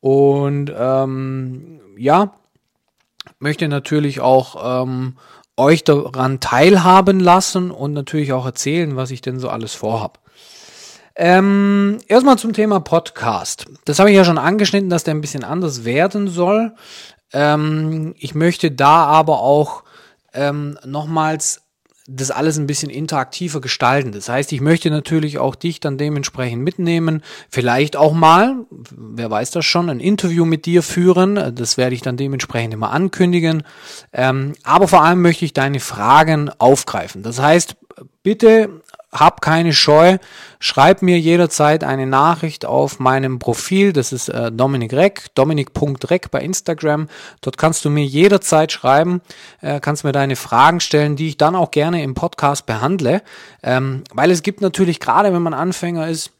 Und 0.00 0.72
ähm, 0.76 1.80
ja, 1.96 2.34
möchte 3.38 3.68
natürlich 3.68 4.20
auch 4.20 4.82
ähm, 4.82 5.16
euch 5.56 5.84
daran 5.84 6.40
teilhaben 6.40 7.20
lassen 7.20 7.70
und 7.70 7.92
natürlich 7.92 8.32
auch 8.32 8.46
erzählen, 8.46 8.96
was 8.96 9.10
ich 9.10 9.20
denn 9.20 9.38
so 9.38 9.48
alles 9.48 9.74
vorhab. 9.74 10.20
Ähm, 11.18 11.98
erstmal 12.08 12.36
zum 12.36 12.52
Thema 12.52 12.80
Podcast. 12.80 13.64
Das 13.86 13.98
habe 13.98 14.10
ich 14.10 14.16
ja 14.16 14.24
schon 14.24 14.36
angeschnitten, 14.36 14.90
dass 14.90 15.04
der 15.04 15.14
ein 15.14 15.22
bisschen 15.22 15.44
anders 15.44 15.86
werden 15.86 16.28
soll. 16.28 16.74
Ähm, 17.32 18.14
ich 18.18 18.34
möchte 18.34 18.70
da 18.70 19.06
aber 19.06 19.40
auch 19.40 19.82
ähm, 20.34 20.78
nochmals 20.84 21.65
das 22.08 22.30
alles 22.30 22.56
ein 22.56 22.66
bisschen 22.66 22.90
interaktiver 22.90 23.60
gestalten. 23.60 24.12
Das 24.12 24.28
heißt, 24.28 24.52
ich 24.52 24.60
möchte 24.60 24.90
natürlich 24.90 25.38
auch 25.38 25.54
dich 25.54 25.80
dann 25.80 25.98
dementsprechend 25.98 26.62
mitnehmen, 26.62 27.22
vielleicht 27.48 27.96
auch 27.96 28.12
mal, 28.12 28.64
wer 28.70 29.30
weiß 29.30 29.50
das 29.50 29.64
schon, 29.64 29.90
ein 29.90 30.00
Interview 30.00 30.44
mit 30.44 30.66
dir 30.66 30.82
führen. 30.82 31.54
Das 31.54 31.76
werde 31.76 31.94
ich 31.94 32.02
dann 32.02 32.16
dementsprechend 32.16 32.74
immer 32.74 32.90
ankündigen. 32.90 33.64
Ähm, 34.12 34.54
aber 34.62 34.88
vor 34.88 35.02
allem 35.02 35.22
möchte 35.22 35.44
ich 35.44 35.52
deine 35.52 35.80
Fragen 35.80 36.50
aufgreifen. 36.58 37.22
Das 37.22 37.40
heißt, 37.40 37.76
bitte 38.22 38.82
hab 39.12 39.40
keine 39.40 39.72
Scheu, 39.72 40.18
schreib 40.58 41.02
mir 41.02 41.18
jederzeit 41.18 41.84
eine 41.84 42.06
Nachricht 42.06 42.64
auf 42.64 42.98
meinem 42.98 43.38
Profil, 43.38 43.92
das 43.92 44.12
ist 44.12 44.28
äh, 44.28 44.50
Dominik 44.52 44.92
Reck, 44.92 45.34
dominik.reck 45.34 46.30
bei 46.30 46.40
Instagram. 46.40 47.08
Dort 47.40 47.56
kannst 47.56 47.84
du 47.84 47.90
mir 47.90 48.04
jederzeit 48.04 48.72
schreiben, 48.72 49.22
äh, 49.60 49.80
kannst 49.80 50.04
mir 50.04 50.12
deine 50.12 50.36
Fragen 50.36 50.80
stellen, 50.80 51.16
die 51.16 51.28
ich 51.28 51.36
dann 51.36 51.54
auch 51.54 51.70
gerne 51.70 52.02
im 52.02 52.14
Podcast 52.14 52.66
behandle, 52.66 53.22
ähm, 53.62 54.04
weil 54.12 54.30
es 54.30 54.42
gibt 54.42 54.60
natürlich 54.60 55.00
gerade, 55.00 55.32
wenn 55.32 55.42
man 55.42 55.54
Anfänger 55.54 56.08
ist, 56.08 56.32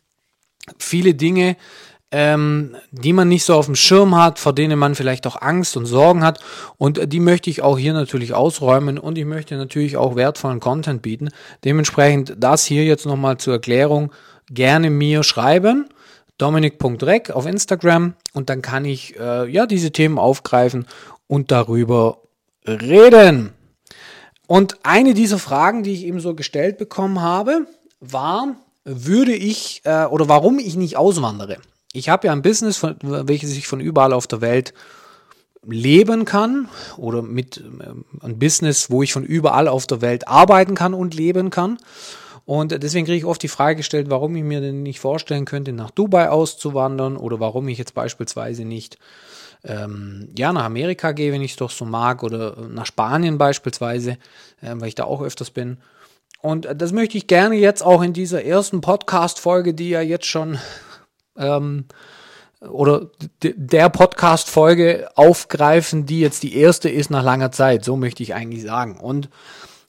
viele 0.78 1.14
Dinge, 1.14 1.56
ähm, 2.12 2.76
die 2.92 3.12
man 3.12 3.28
nicht 3.28 3.44
so 3.44 3.54
auf 3.54 3.66
dem 3.66 3.74
Schirm 3.74 4.16
hat, 4.16 4.38
vor 4.38 4.52
denen 4.52 4.78
man 4.78 4.94
vielleicht 4.94 5.26
auch 5.26 5.40
Angst 5.42 5.76
und 5.76 5.86
Sorgen 5.86 6.24
hat. 6.24 6.40
Und 6.78 6.98
äh, 6.98 7.08
die 7.08 7.20
möchte 7.20 7.50
ich 7.50 7.62
auch 7.62 7.78
hier 7.78 7.92
natürlich 7.92 8.32
ausräumen 8.32 8.98
und 8.98 9.18
ich 9.18 9.24
möchte 9.24 9.56
natürlich 9.56 9.96
auch 9.96 10.14
wertvollen 10.14 10.60
Content 10.60 11.02
bieten. 11.02 11.30
Dementsprechend 11.64 12.34
das 12.38 12.64
hier 12.64 12.84
jetzt 12.84 13.06
nochmal 13.06 13.38
zur 13.38 13.54
Erklärung 13.54 14.12
gerne 14.48 14.90
mir 14.90 15.22
schreiben. 15.22 15.88
Dominik.rec 16.38 17.30
auf 17.30 17.46
Instagram 17.46 18.14
und 18.34 18.50
dann 18.50 18.60
kann 18.60 18.84
ich 18.84 19.18
äh, 19.18 19.50
ja 19.50 19.66
diese 19.66 19.90
Themen 19.90 20.18
aufgreifen 20.18 20.86
und 21.26 21.50
darüber 21.50 22.18
reden. 22.66 23.52
Und 24.46 24.78
eine 24.84 25.14
dieser 25.14 25.38
Fragen, 25.38 25.82
die 25.82 25.92
ich 25.92 26.04
eben 26.04 26.20
so 26.20 26.34
gestellt 26.34 26.78
bekommen 26.78 27.20
habe, 27.20 27.66
war, 28.00 28.54
würde 28.84 29.34
ich 29.34 29.80
äh, 29.84 30.04
oder 30.04 30.28
warum 30.28 30.58
ich 30.58 30.76
nicht 30.76 30.96
auswandere. 30.96 31.56
Ich 31.96 32.08
habe 32.08 32.26
ja 32.26 32.32
ein 32.32 32.42
Business, 32.42 32.76
von, 32.76 32.96
welches 33.02 33.56
ich 33.56 33.66
von 33.66 33.80
überall 33.80 34.12
auf 34.12 34.26
der 34.26 34.40
Welt 34.40 34.74
leben 35.66 36.24
kann 36.24 36.68
oder 36.96 37.22
mit 37.22 37.56
ähm, 37.58 38.04
ein 38.20 38.38
Business, 38.38 38.90
wo 38.90 39.02
ich 39.02 39.12
von 39.12 39.24
überall 39.24 39.66
auf 39.66 39.86
der 39.86 40.00
Welt 40.00 40.28
arbeiten 40.28 40.74
kann 40.74 40.94
und 40.94 41.14
leben 41.14 41.50
kann. 41.50 41.78
Und 42.44 42.80
deswegen 42.82 43.06
kriege 43.06 43.18
ich 43.18 43.24
oft 43.24 43.42
die 43.42 43.48
Frage 43.48 43.76
gestellt, 43.76 44.08
warum 44.08 44.36
ich 44.36 44.44
mir 44.44 44.60
denn 44.60 44.84
nicht 44.84 45.00
vorstellen 45.00 45.46
könnte, 45.46 45.72
nach 45.72 45.90
Dubai 45.90 46.28
auszuwandern 46.28 47.16
oder 47.16 47.40
warum 47.40 47.66
ich 47.66 47.78
jetzt 47.78 47.94
beispielsweise 47.94 48.64
nicht 48.64 48.98
ähm, 49.64 50.28
ja, 50.38 50.52
nach 50.52 50.64
Amerika 50.64 51.10
gehe, 51.10 51.32
wenn 51.32 51.42
ich 51.42 51.52
es 51.52 51.56
doch 51.56 51.70
so 51.70 51.84
mag, 51.84 52.22
oder 52.22 52.68
nach 52.68 52.86
Spanien 52.86 53.38
beispielsweise, 53.38 54.12
äh, 54.60 54.74
weil 54.74 54.88
ich 54.88 54.94
da 54.94 55.04
auch 55.04 55.22
öfters 55.22 55.50
bin. 55.50 55.78
Und 56.40 56.68
das 56.76 56.92
möchte 56.92 57.18
ich 57.18 57.26
gerne 57.26 57.56
jetzt 57.56 57.82
auch 57.82 58.02
in 58.02 58.12
dieser 58.12 58.44
ersten 58.44 58.80
Podcast-Folge, 58.80 59.74
die 59.74 59.88
ja 59.88 60.00
jetzt 60.00 60.26
schon 60.26 60.58
ähm, 61.38 61.84
oder 62.60 63.10
der 63.42 63.88
Podcast-Folge 63.90 65.08
aufgreifen, 65.14 66.06
die 66.06 66.20
jetzt 66.20 66.42
die 66.42 66.56
erste 66.56 66.88
ist 66.88 67.10
nach 67.10 67.22
langer 67.22 67.52
Zeit. 67.52 67.84
So 67.84 67.96
möchte 67.96 68.22
ich 68.22 68.34
eigentlich 68.34 68.62
sagen. 68.62 68.98
Und 68.98 69.28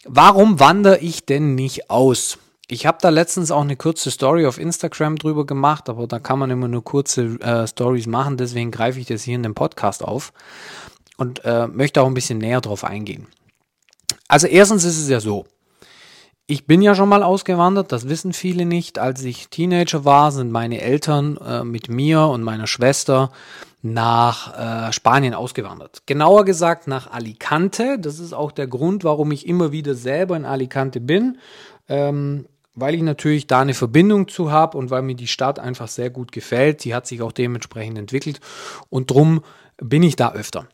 warum 0.06 0.60
wandere 0.60 1.00
ich 1.00 1.26
denn 1.26 1.56
nicht 1.56 1.90
aus? 1.90 2.38
Ich 2.70 2.86
habe 2.86 2.98
da 3.02 3.10
letztens 3.10 3.50
auch 3.52 3.62
eine 3.62 3.78
kurze 3.78 4.12
Story 4.12 4.46
auf 4.46 4.60
Instagram 4.60 5.16
drüber 5.16 5.46
gemacht, 5.46 5.88
aber 5.88 6.06
da 6.06 6.20
kann 6.20 6.40
man 6.40 6.52
immer 6.52 6.68
nur 6.68 6.84
kurze 6.84 7.40
äh, 7.40 7.66
Stories 7.66 8.08
machen, 8.08 8.36
deswegen 8.36 8.72
greife 8.72 9.00
ich 9.00 9.06
das 9.06 9.24
hier 9.24 9.36
in 9.36 9.44
dem 9.44 9.56
Podcast 9.56 10.04
auf 10.04 10.34
und 11.16 11.46
äh, 11.46 11.68
möchte 11.68 12.02
auch 12.02 12.08
ein 12.08 12.14
bisschen 12.14 12.40
näher 12.40 12.60
drauf 12.60 12.84
eingehen. 12.84 13.28
Also 14.28 14.48
erstens 14.48 14.84
ist 14.84 14.98
es 14.98 15.08
ja 15.08 15.22
so, 15.22 15.46
ich 16.48 16.66
bin 16.66 16.82
ja 16.82 16.96
schon 16.96 17.10
mal 17.10 17.24
ausgewandert, 17.24 17.92
das 17.92 18.08
wissen 18.08 18.32
viele 18.32 18.66
nicht. 18.66 19.00
Als 19.00 19.22
ich 19.24 19.50
Teenager 19.50 20.06
war, 20.06 20.32
sind 20.32 20.50
meine 20.50 20.80
Eltern 20.80 21.38
äh, 21.38 21.64
mit 21.66 21.90
mir 21.90 22.22
und 22.22 22.42
meiner 22.42 22.68
Schwester 22.68 23.32
nach 23.82 24.88
äh, 24.88 24.94
Spanien 24.94 25.34
ausgewandert. 25.34 26.04
Genauer 26.06 26.46
gesagt 26.46 26.88
nach 26.88 27.12
Alicante. 27.12 28.00
Das 28.00 28.20
ist 28.20 28.34
auch 28.34 28.54
der 28.54 28.68
Grund, 28.68 29.04
warum 29.04 29.32
ich 29.34 29.46
immer 29.46 29.74
wieder 29.74 29.94
selber 29.94 30.38
in 30.38 30.46
Alicante 30.46 31.02
bin. 31.02 31.38
Ähm, 31.90 32.46
weil 32.80 32.96
ich 32.96 33.02
natürlich 33.02 33.48
da 33.48 33.62
eine 33.62 33.74
Verbindung 33.74 34.28
zu 34.28 34.52
habe 34.52 34.78
und 34.78 34.90
weil 34.90 35.02
mir 35.02 35.16
die 35.16 35.28
Stadt 35.28 35.60
einfach 35.60 35.88
sehr 35.88 36.12
gut 36.12 36.32
gefällt. 36.32 36.86
Die 36.86 36.96
hat 36.96 37.08
sich 37.08 37.22
auch 37.22 37.32
dementsprechend 37.32 37.98
entwickelt 37.98 38.40
und 38.90 39.10
drum 39.12 39.42
bin 39.78 40.04
ich 40.04 40.16
da 40.16 40.32
öfter. 40.32 40.68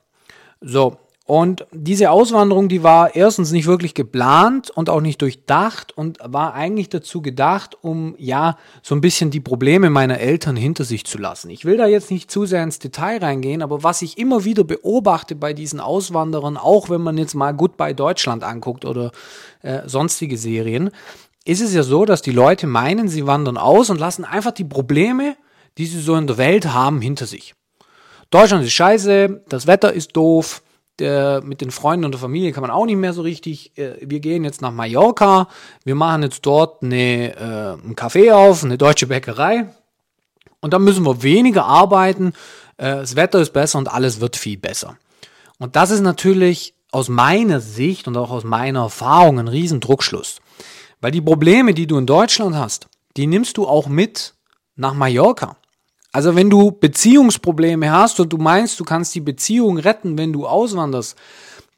So, 0.60 0.98
und 1.26 1.66
diese 1.72 2.12
Auswanderung, 2.12 2.68
die 2.68 2.84
war 2.84 3.16
erstens 3.16 3.52
nicht 3.52 3.66
wirklich 3.66 3.94
geplant 3.94 4.70
und 4.70 4.90
auch 4.90 5.00
nicht 5.00 5.22
durchdacht 5.22 5.98
und 5.98 6.18
war 6.22 6.54
eigentlich 6.54 6.90
dazu 6.90 7.22
gedacht, 7.22 7.78
um 7.82 8.16
ja 8.18 8.58
so 8.82 8.94
ein 8.94 9.00
bisschen 9.00 9.32
die 9.32 9.40
Probleme 9.40 9.90
meiner 9.90 10.20
Eltern 10.20 10.58
hinter 10.58 10.84
sich 10.84 11.06
zu 11.06 11.18
lassen. 11.18 11.50
Ich 11.50 11.64
will 11.64 11.78
da 11.78 11.88
jetzt 11.88 12.12
nicht 12.12 12.30
zu 12.30 12.46
sehr 12.46 12.62
ins 12.62 12.80
Detail 12.80 13.20
reingehen, 13.20 13.62
aber 13.62 13.84
was 13.84 14.02
ich 14.02 14.18
immer 14.18 14.44
wieder 14.44 14.66
beobachte 14.66 15.36
bei 15.36 15.54
diesen 15.54 15.80
Auswanderern, 15.80 16.58
auch 16.58 16.90
wenn 16.90 17.02
man 17.02 17.18
jetzt 17.18 17.36
mal 17.36 17.54
Goodbye 17.54 17.96
Deutschland 17.96 18.44
anguckt 18.44 18.84
oder 18.84 19.12
äh, 19.62 19.88
sonstige 19.88 20.38
Serien, 20.38 20.90
ist 21.46 21.62
es 21.62 21.74
ja 21.74 21.84
so, 21.84 22.04
dass 22.04 22.22
die 22.22 22.32
Leute 22.32 22.68
meinen, 22.68 23.08
sie 23.08 23.26
wandern 23.26 23.58
aus 23.58 23.90
und 23.90 23.98
lassen 23.98 24.26
einfach 24.26 24.52
die 24.52 24.66
Probleme, 24.66 25.38
die 25.78 25.86
sie 25.86 26.02
so 26.02 26.16
in 26.16 26.28
der 26.28 26.38
Welt 26.38 26.74
haben, 26.74 27.00
hinter 27.00 27.28
sich. 27.28 27.56
Deutschland 28.30 28.66
ist 28.66 28.74
scheiße, 28.74 29.44
das 29.48 29.68
Wetter 29.68 29.94
ist 29.94 30.18
doof, 30.18 30.63
der, 31.00 31.42
mit 31.44 31.62
den 31.62 31.72
Freunden 31.72 32.06
und 32.06 32.12
der 32.12 32.20
Familie 32.20 32.52
kann 32.52 32.62
man 32.62 32.72
auch 32.72 32.86
nicht 32.86 32.98
mehr 32.98 33.14
so 33.14 33.22
richtig. 33.22 33.78
Äh, 33.78 33.96
wir 34.02 34.20
gehen 34.20 34.44
jetzt 34.44 34.62
nach 34.62 34.72
Mallorca, 34.72 35.48
wir 35.84 35.96
machen 35.96 36.24
jetzt 36.24 36.46
dort 36.46 36.84
eine, 36.84 37.36
äh, 37.36 37.84
einen 37.84 37.96
Café 37.96 38.34
auf, 38.34 38.64
eine 38.64 38.78
deutsche 38.78 39.08
Bäckerei. 39.08 39.68
Und 40.62 40.74
dann 40.74 40.84
müssen 40.84 41.06
wir 41.06 41.24
weniger 41.24 41.66
arbeiten, 41.66 42.34
äh, 42.78 42.96
das 42.96 43.16
Wetter 43.16 43.40
ist 43.40 43.54
besser 43.54 43.80
und 43.80 43.92
alles 43.92 44.22
wird 44.22 44.36
viel 44.36 44.58
besser. 44.58 44.98
Und 45.60 45.76
das 45.76 45.92
ist 45.92 46.02
natürlich 46.02 46.74
aus 46.92 47.10
meiner 47.10 47.60
Sicht 47.60 48.08
und 48.08 48.16
auch 48.18 48.32
aus 48.32 48.44
meiner 48.44 48.82
Erfahrung 48.82 49.40
ein 49.40 49.48
Riesendruckschluss. 49.48 50.42
Weil 51.02 51.12
die 51.12 51.22
Probleme, 51.22 51.74
die 51.74 51.88
du 51.88 51.98
in 51.98 52.06
Deutschland 52.06 52.56
hast, 52.56 52.88
die 53.18 53.28
nimmst 53.28 53.58
du 53.58 53.68
auch 53.68 53.88
mit 53.88 54.36
nach 54.76 54.94
Mallorca. 54.94 55.58
Also 56.14 56.36
wenn 56.36 56.50
du 56.50 56.72
Beziehungsprobleme 56.72 57.92
hast 57.92 58.20
und 58.20 58.32
du 58.32 58.38
meinst, 58.38 58.80
du 58.80 58.84
kannst 58.84 59.16
die 59.16 59.20
Beziehung 59.20 59.80
retten, 59.80 60.18
wenn 60.18 60.32
du 60.32 60.46
auswanderst, 60.46 61.18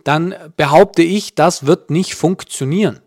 dann 0.04 0.36
behaupte 0.58 1.02
ich, 1.02 1.36
das 1.36 1.66
wird 1.66 1.90
nicht 1.90 2.16
funktionieren. 2.16 3.00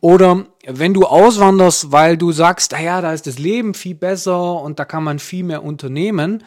Oder 0.00 0.46
wenn 0.66 0.94
du 0.94 1.06
auswanderst, 1.06 1.92
weil 1.92 2.16
du 2.16 2.32
sagst, 2.32 2.72
naja, 2.72 3.00
da 3.00 3.12
ist 3.12 3.26
das 3.26 3.38
Leben 3.38 3.72
viel 3.72 3.94
besser 3.94 4.60
und 4.60 4.78
da 4.78 4.84
kann 4.84 5.04
man 5.04 5.20
viel 5.20 5.44
mehr 5.44 5.64
unternehmen. 5.64 6.44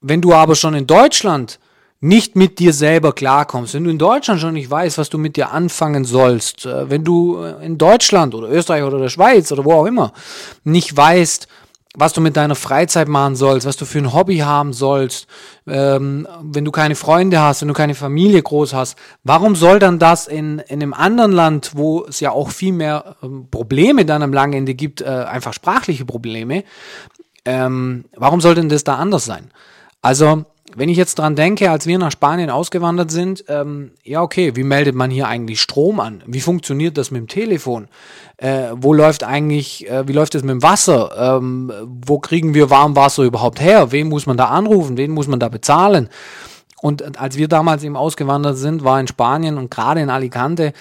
Wenn 0.00 0.20
du 0.20 0.32
aber 0.32 0.54
schon 0.54 0.74
in 0.74 0.86
Deutschland 0.86 1.58
nicht 2.00 2.36
mit 2.36 2.58
dir 2.58 2.72
selber 2.72 3.12
klarkommst, 3.12 3.74
wenn 3.74 3.84
du 3.84 3.90
in 3.90 3.98
Deutschland 3.98 4.40
schon 4.40 4.54
nicht 4.54 4.70
weißt, 4.70 4.98
was 4.98 5.10
du 5.10 5.18
mit 5.18 5.36
dir 5.36 5.50
anfangen 5.50 6.04
sollst, 6.04 6.66
äh, 6.66 6.88
wenn 6.88 7.02
du 7.02 7.42
in 7.42 7.78
Deutschland 7.78 8.34
oder 8.34 8.48
Österreich 8.48 8.84
oder 8.84 8.98
der 8.98 9.08
Schweiz 9.08 9.50
oder 9.50 9.64
wo 9.64 9.72
auch 9.72 9.86
immer 9.86 10.12
nicht 10.64 10.96
weißt, 10.96 11.48
was 11.96 12.12
du 12.12 12.20
mit 12.20 12.36
deiner 12.36 12.56
Freizeit 12.56 13.08
machen 13.08 13.36
sollst, 13.36 13.66
was 13.66 13.76
du 13.76 13.84
für 13.84 13.98
ein 13.98 14.12
Hobby 14.12 14.38
haben 14.38 14.72
sollst, 14.72 15.28
ähm, 15.66 16.26
wenn 16.42 16.64
du 16.64 16.72
keine 16.72 16.96
Freunde 16.96 17.40
hast, 17.40 17.60
wenn 17.60 17.68
du 17.68 17.74
keine 17.74 17.94
Familie 17.94 18.42
groß 18.42 18.74
hast, 18.74 18.98
warum 19.22 19.54
soll 19.54 19.78
dann 19.78 19.98
das 19.98 20.26
in, 20.26 20.58
in 20.58 20.82
einem 20.82 20.92
anderen 20.92 21.32
Land, 21.32 21.72
wo 21.74 22.04
es 22.04 22.20
ja 22.20 22.32
auch 22.32 22.50
viel 22.50 22.72
mehr 22.72 23.16
ähm, 23.22 23.46
Probleme 23.50 24.04
dann 24.04 24.22
am 24.22 24.32
langen 24.32 24.54
Ende 24.54 24.74
gibt, 24.74 25.02
äh, 25.02 25.04
einfach 25.04 25.52
sprachliche 25.52 26.04
Probleme, 26.04 26.64
ähm, 27.44 28.06
warum 28.16 28.40
soll 28.40 28.54
denn 28.54 28.68
das 28.68 28.84
da 28.84 28.96
anders 28.96 29.24
sein? 29.24 29.50
Also 30.02 30.44
wenn 30.76 30.88
ich 30.88 30.96
jetzt 30.96 31.18
dran 31.18 31.36
denke, 31.36 31.70
als 31.70 31.86
wir 31.86 31.98
nach 31.98 32.10
Spanien 32.10 32.50
ausgewandert 32.50 33.10
sind, 33.10 33.44
ähm, 33.48 33.92
ja 34.02 34.22
okay, 34.22 34.56
wie 34.56 34.64
meldet 34.64 34.94
man 34.94 35.10
hier 35.10 35.28
eigentlich 35.28 35.60
Strom 35.60 36.00
an? 36.00 36.22
Wie 36.26 36.40
funktioniert 36.40 36.98
das 36.98 37.10
mit 37.10 37.20
dem 37.20 37.28
Telefon? 37.28 37.88
Äh, 38.36 38.70
wo 38.74 38.92
läuft 38.92 39.24
eigentlich, 39.24 39.88
äh, 39.88 40.08
wie 40.08 40.12
läuft 40.12 40.34
es 40.34 40.42
mit 40.42 40.50
dem 40.50 40.62
Wasser? 40.62 41.38
Ähm, 41.38 41.72
wo 42.04 42.18
kriegen 42.18 42.54
wir 42.54 42.70
Warmwasser 42.70 43.22
überhaupt 43.22 43.60
her? 43.60 43.92
Wen 43.92 44.08
muss 44.08 44.26
man 44.26 44.36
da 44.36 44.46
anrufen? 44.46 44.96
Wen 44.96 45.12
muss 45.12 45.28
man 45.28 45.40
da 45.40 45.48
bezahlen? 45.48 46.08
Und 46.84 47.18
als 47.18 47.38
wir 47.38 47.48
damals 47.48 47.82
eben 47.82 47.96
ausgewandert 47.96 48.58
sind, 48.58 48.84
war 48.84 49.00
in 49.00 49.06
Spanien 49.06 49.56
und 49.56 49.70
gerade 49.70 50.02
in 50.02 50.10
Alicante 50.10 50.74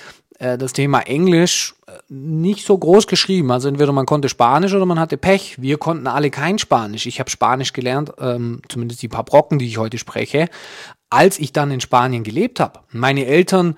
äh, 0.43 0.57
das 0.57 0.73
Thema 0.73 1.00
Englisch 1.01 1.73
äh, 1.88 1.91
nicht 2.09 2.65
so 2.65 2.77
groß 2.77 3.07
geschrieben. 3.07 3.51
Also 3.51 3.69
entweder 3.69 3.93
man 3.93 4.05
konnte 4.05 4.29
Spanisch 4.29 4.73
oder 4.73 4.85
man 4.85 5.00
hatte 5.00 5.17
Pech. 5.17 5.55
Wir 5.62 5.77
konnten 5.77 6.05
alle 6.07 6.29
kein 6.29 6.59
Spanisch. 6.59 7.05
Ich 7.05 7.19
habe 7.19 7.29
Spanisch 7.29 7.71
gelernt, 7.71 8.12
ähm, 8.19 8.62
zumindest 8.67 9.01
die 9.01 9.07
paar 9.07 9.23
Brocken, 9.23 9.57
die 9.57 9.67
ich 9.67 9.77
heute 9.77 9.97
spreche, 9.97 10.50
als 11.09 11.39
ich 11.39 11.53
dann 11.53 11.71
in 11.71 11.79
Spanien 11.79 12.23
gelebt 12.23 12.59
habe. 12.59 12.81
Meine 12.91 13.25
Eltern 13.25 13.77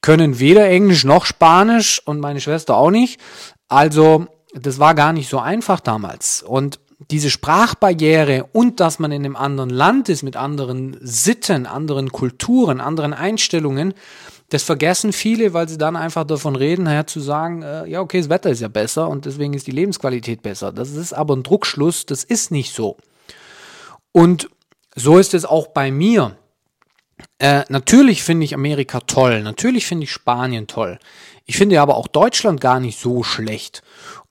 können 0.00 0.38
weder 0.38 0.68
Englisch 0.68 1.04
noch 1.04 1.26
Spanisch 1.26 2.00
und 2.06 2.20
meine 2.20 2.40
Schwester 2.40 2.76
auch 2.76 2.90
nicht. 2.90 3.20
Also 3.68 4.26
das 4.54 4.78
war 4.78 4.94
gar 4.94 5.12
nicht 5.12 5.28
so 5.28 5.38
einfach 5.38 5.80
damals. 5.80 6.42
Und 6.42 6.80
diese 7.10 7.30
Sprachbarriere 7.30 8.44
und 8.52 8.78
dass 8.78 8.98
man 8.98 9.10
in 9.10 9.24
einem 9.24 9.36
anderen 9.36 9.70
Land 9.70 10.08
ist 10.08 10.22
mit 10.22 10.36
anderen 10.36 10.96
Sitten, 11.00 11.66
anderen 11.66 12.12
Kulturen, 12.12 12.80
anderen 12.80 13.14
Einstellungen, 13.14 13.94
das 14.50 14.64
vergessen 14.64 15.12
viele, 15.12 15.54
weil 15.54 15.68
sie 15.68 15.78
dann 15.78 15.96
einfach 15.96 16.24
davon 16.24 16.56
reden, 16.56 16.84
naja, 16.84 17.06
zu 17.06 17.20
sagen, 17.20 17.62
äh, 17.62 17.86
ja, 17.86 18.00
okay, 18.00 18.18
das 18.18 18.28
Wetter 18.28 18.50
ist 18.50 18.60
ja 18.60 18.68
besser 18.68 19.08
und 19.08 19.24
deswegen 19.24 19.54
ist 19.54 19.66
die 19.66 19.72
Lebensqualität 19.72 20.42
besser. 20.42 20.72
Das 20.72 20.90
ist 20.90 21.12
aber 21.12 21.36
ein 21.36 21.44
Druckschluss, 21.44 22.04
das 22.04 22.24
ist 22.24 22.50
nicht 22.50 22.74
so. 22.74 22.96
Und 24.12 24.50
so 24.96 25.18
ist 25.18 25.34
es 25.34 25.44
auch 25.44 25.68
bei 25.68 25.92
mir. 25.92 26.36
Äh, 27.38 27.62
natürlich 27.68 28.22
finde 28.22 28.44
ich 28.44 28.54
Amerika 28.54 29.00
toll, 29.00 29.42
natürlich 29.42 29.86
finde 29.86 30.04
ich 30.04 30.12
Spanien 30.12 30.66
toll. 30.66 30.98
Ich 31.46 31.56
finde 31.56 31.80
aber 31.80 31.96
auch 31.96 32.08
Deutschland 32.08 32.60
gar 32.60 32.80
nicht 32.80 32.98
so 32.98 33.22
schlecht. 33.22 33.82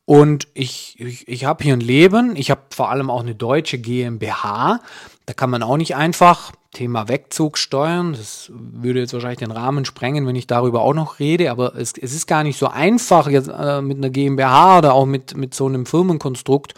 Und 0.06 0.48
ich, 0.54 1.00
ich, 1.00 1.28
ich 1.28 1.46
habe 1.46 1.63
hier 1.63 1.74
ein 1.74 1.82
Leben, 1.82 2.36
ich 2.36 2.50
habe 2.50 2.62
vor 2.74 2.89
allem 2.89 3.10
auch 3.10 3.22
eine 3.22 3.36
deutsche 3.36 3.78
GmbH. 3.78 4.82
Da 5.30 5.34
kann 5.34 5.52
man 5.52 5.62
auch 5.62 5.78
nicht 5.78 5.96
einfach 5.96 6.54
Thema 6.74 7.08
Wegzug 7.08 7.60
steuern. 7.60 8.13
Das 8.13 8.50
würde 8.52 9.02
jetzt 9.02 9.13
wahrscheinlich 9.13 9.38
den 9.38 9.52
Rahmen 9.52 9.86
sprengen, 9.86 10.26
wenn 10.26 10.36
ich 10.36 10.48
darüber 10.48 10.82
auch 10.82 10.96
noch 10.96 11.20
rede. 11.20 11.52
Aber 11.52 11.76
es, 11.76 11.94
es 12.02 12.15
ist 12.15 12.26
gar 12.26 12.44
nicht 12.44 12.58
so 12.58 12.68
einfach, 12.68 13.28
jetzt 13.28 13.48
äh, 13.48 13.80
mit 13.84 13.98
einer 13.98 14.10
GmbH 14.10 14.80
oder 14.80 14.96
auch 14.96 15.06
mit, 15.06 15.38
mit 15.38 15.54
so 15.54 15.68
einem 15.68 15.86
Firmenkonstrukt 15.86 16.74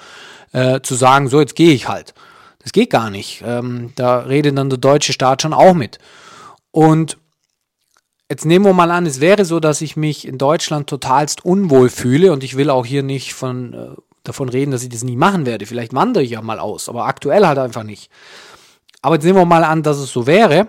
äh, 0.52 0.82
zu 0.82 0.96
sagen, 0.96 1.30
so 1.30 1.40
jetzt 1.40 1.56
gehe 1.56 1.74
ich 1.74 1.88
halt. 1.88 2.14
Das 2.62 2.74
geht 2.74 2.90
gar 2.90 3.10
nicht. 3.10 3.42
Ähm, 3.48 3.94
da 3.96 4.20
redet 4.20 4.58
dann 4.58 4.70
der 4.70 4.80
deutsche 4.80 5.14
Staat 5.14 5.44
schon 5.44 5.54
auch 5.54 5.74
mit. 5.74 6.00
Und 6.72 7.18
Jetzt 8.30 8.46
nehmen 8.46 8.64
wir 8.64 8.72
mal 8.72 8.92
an, 8.92 9.06
es 9.06 9.20
wäre 9.20 9.44
so, 9.44 9.60
dass 9.60 9.82
ich 9.82 9.98
mich 9.98 10.26
in 10.26 10.38
Deutschland 10.38 10.90
totalst 10.90 11.44
unwohl 11.44 11.90
fühle 11.90 12.32
und 12.32 12.46
ich 12.46 12.56
will 12.56 12.70
auch 12.70 12.86
hier 12.86 13.04
nicht 13.04 13.34
von, 13.34 13.74
äh, 13.74 13.88
davon 14.24 14.50
reden, 14.50 14.72
dass 14.72 14.84
ich 14.84 14.90
das 14.90 15.04
nie 15.04 15.16
machen 15.16 15.46
werde. 15.46 15.66
Vielleicht 15.66 15.94
wandere 15.94 16.24
ich 16.24 16.32
ja 16.32 16.42
mal 16.42 16.60
aus, 16.60 16.90
aber 16.90 17.06
aktuell 17.06 17.46
halt 17.46 17.58
einfach 17.58 17.84
nicht. 17.84 18.12
Aber 19.02 19.16
jetzt 19.16 19.24
nehmen 19.24 19.40
wir 19.40 19.46
mal 19.46 19.64
an, 19.64 19.84
dass 19.84 19.98
es 19.98 20.12
so 20.12 20.28
wäre. 20.28 20.68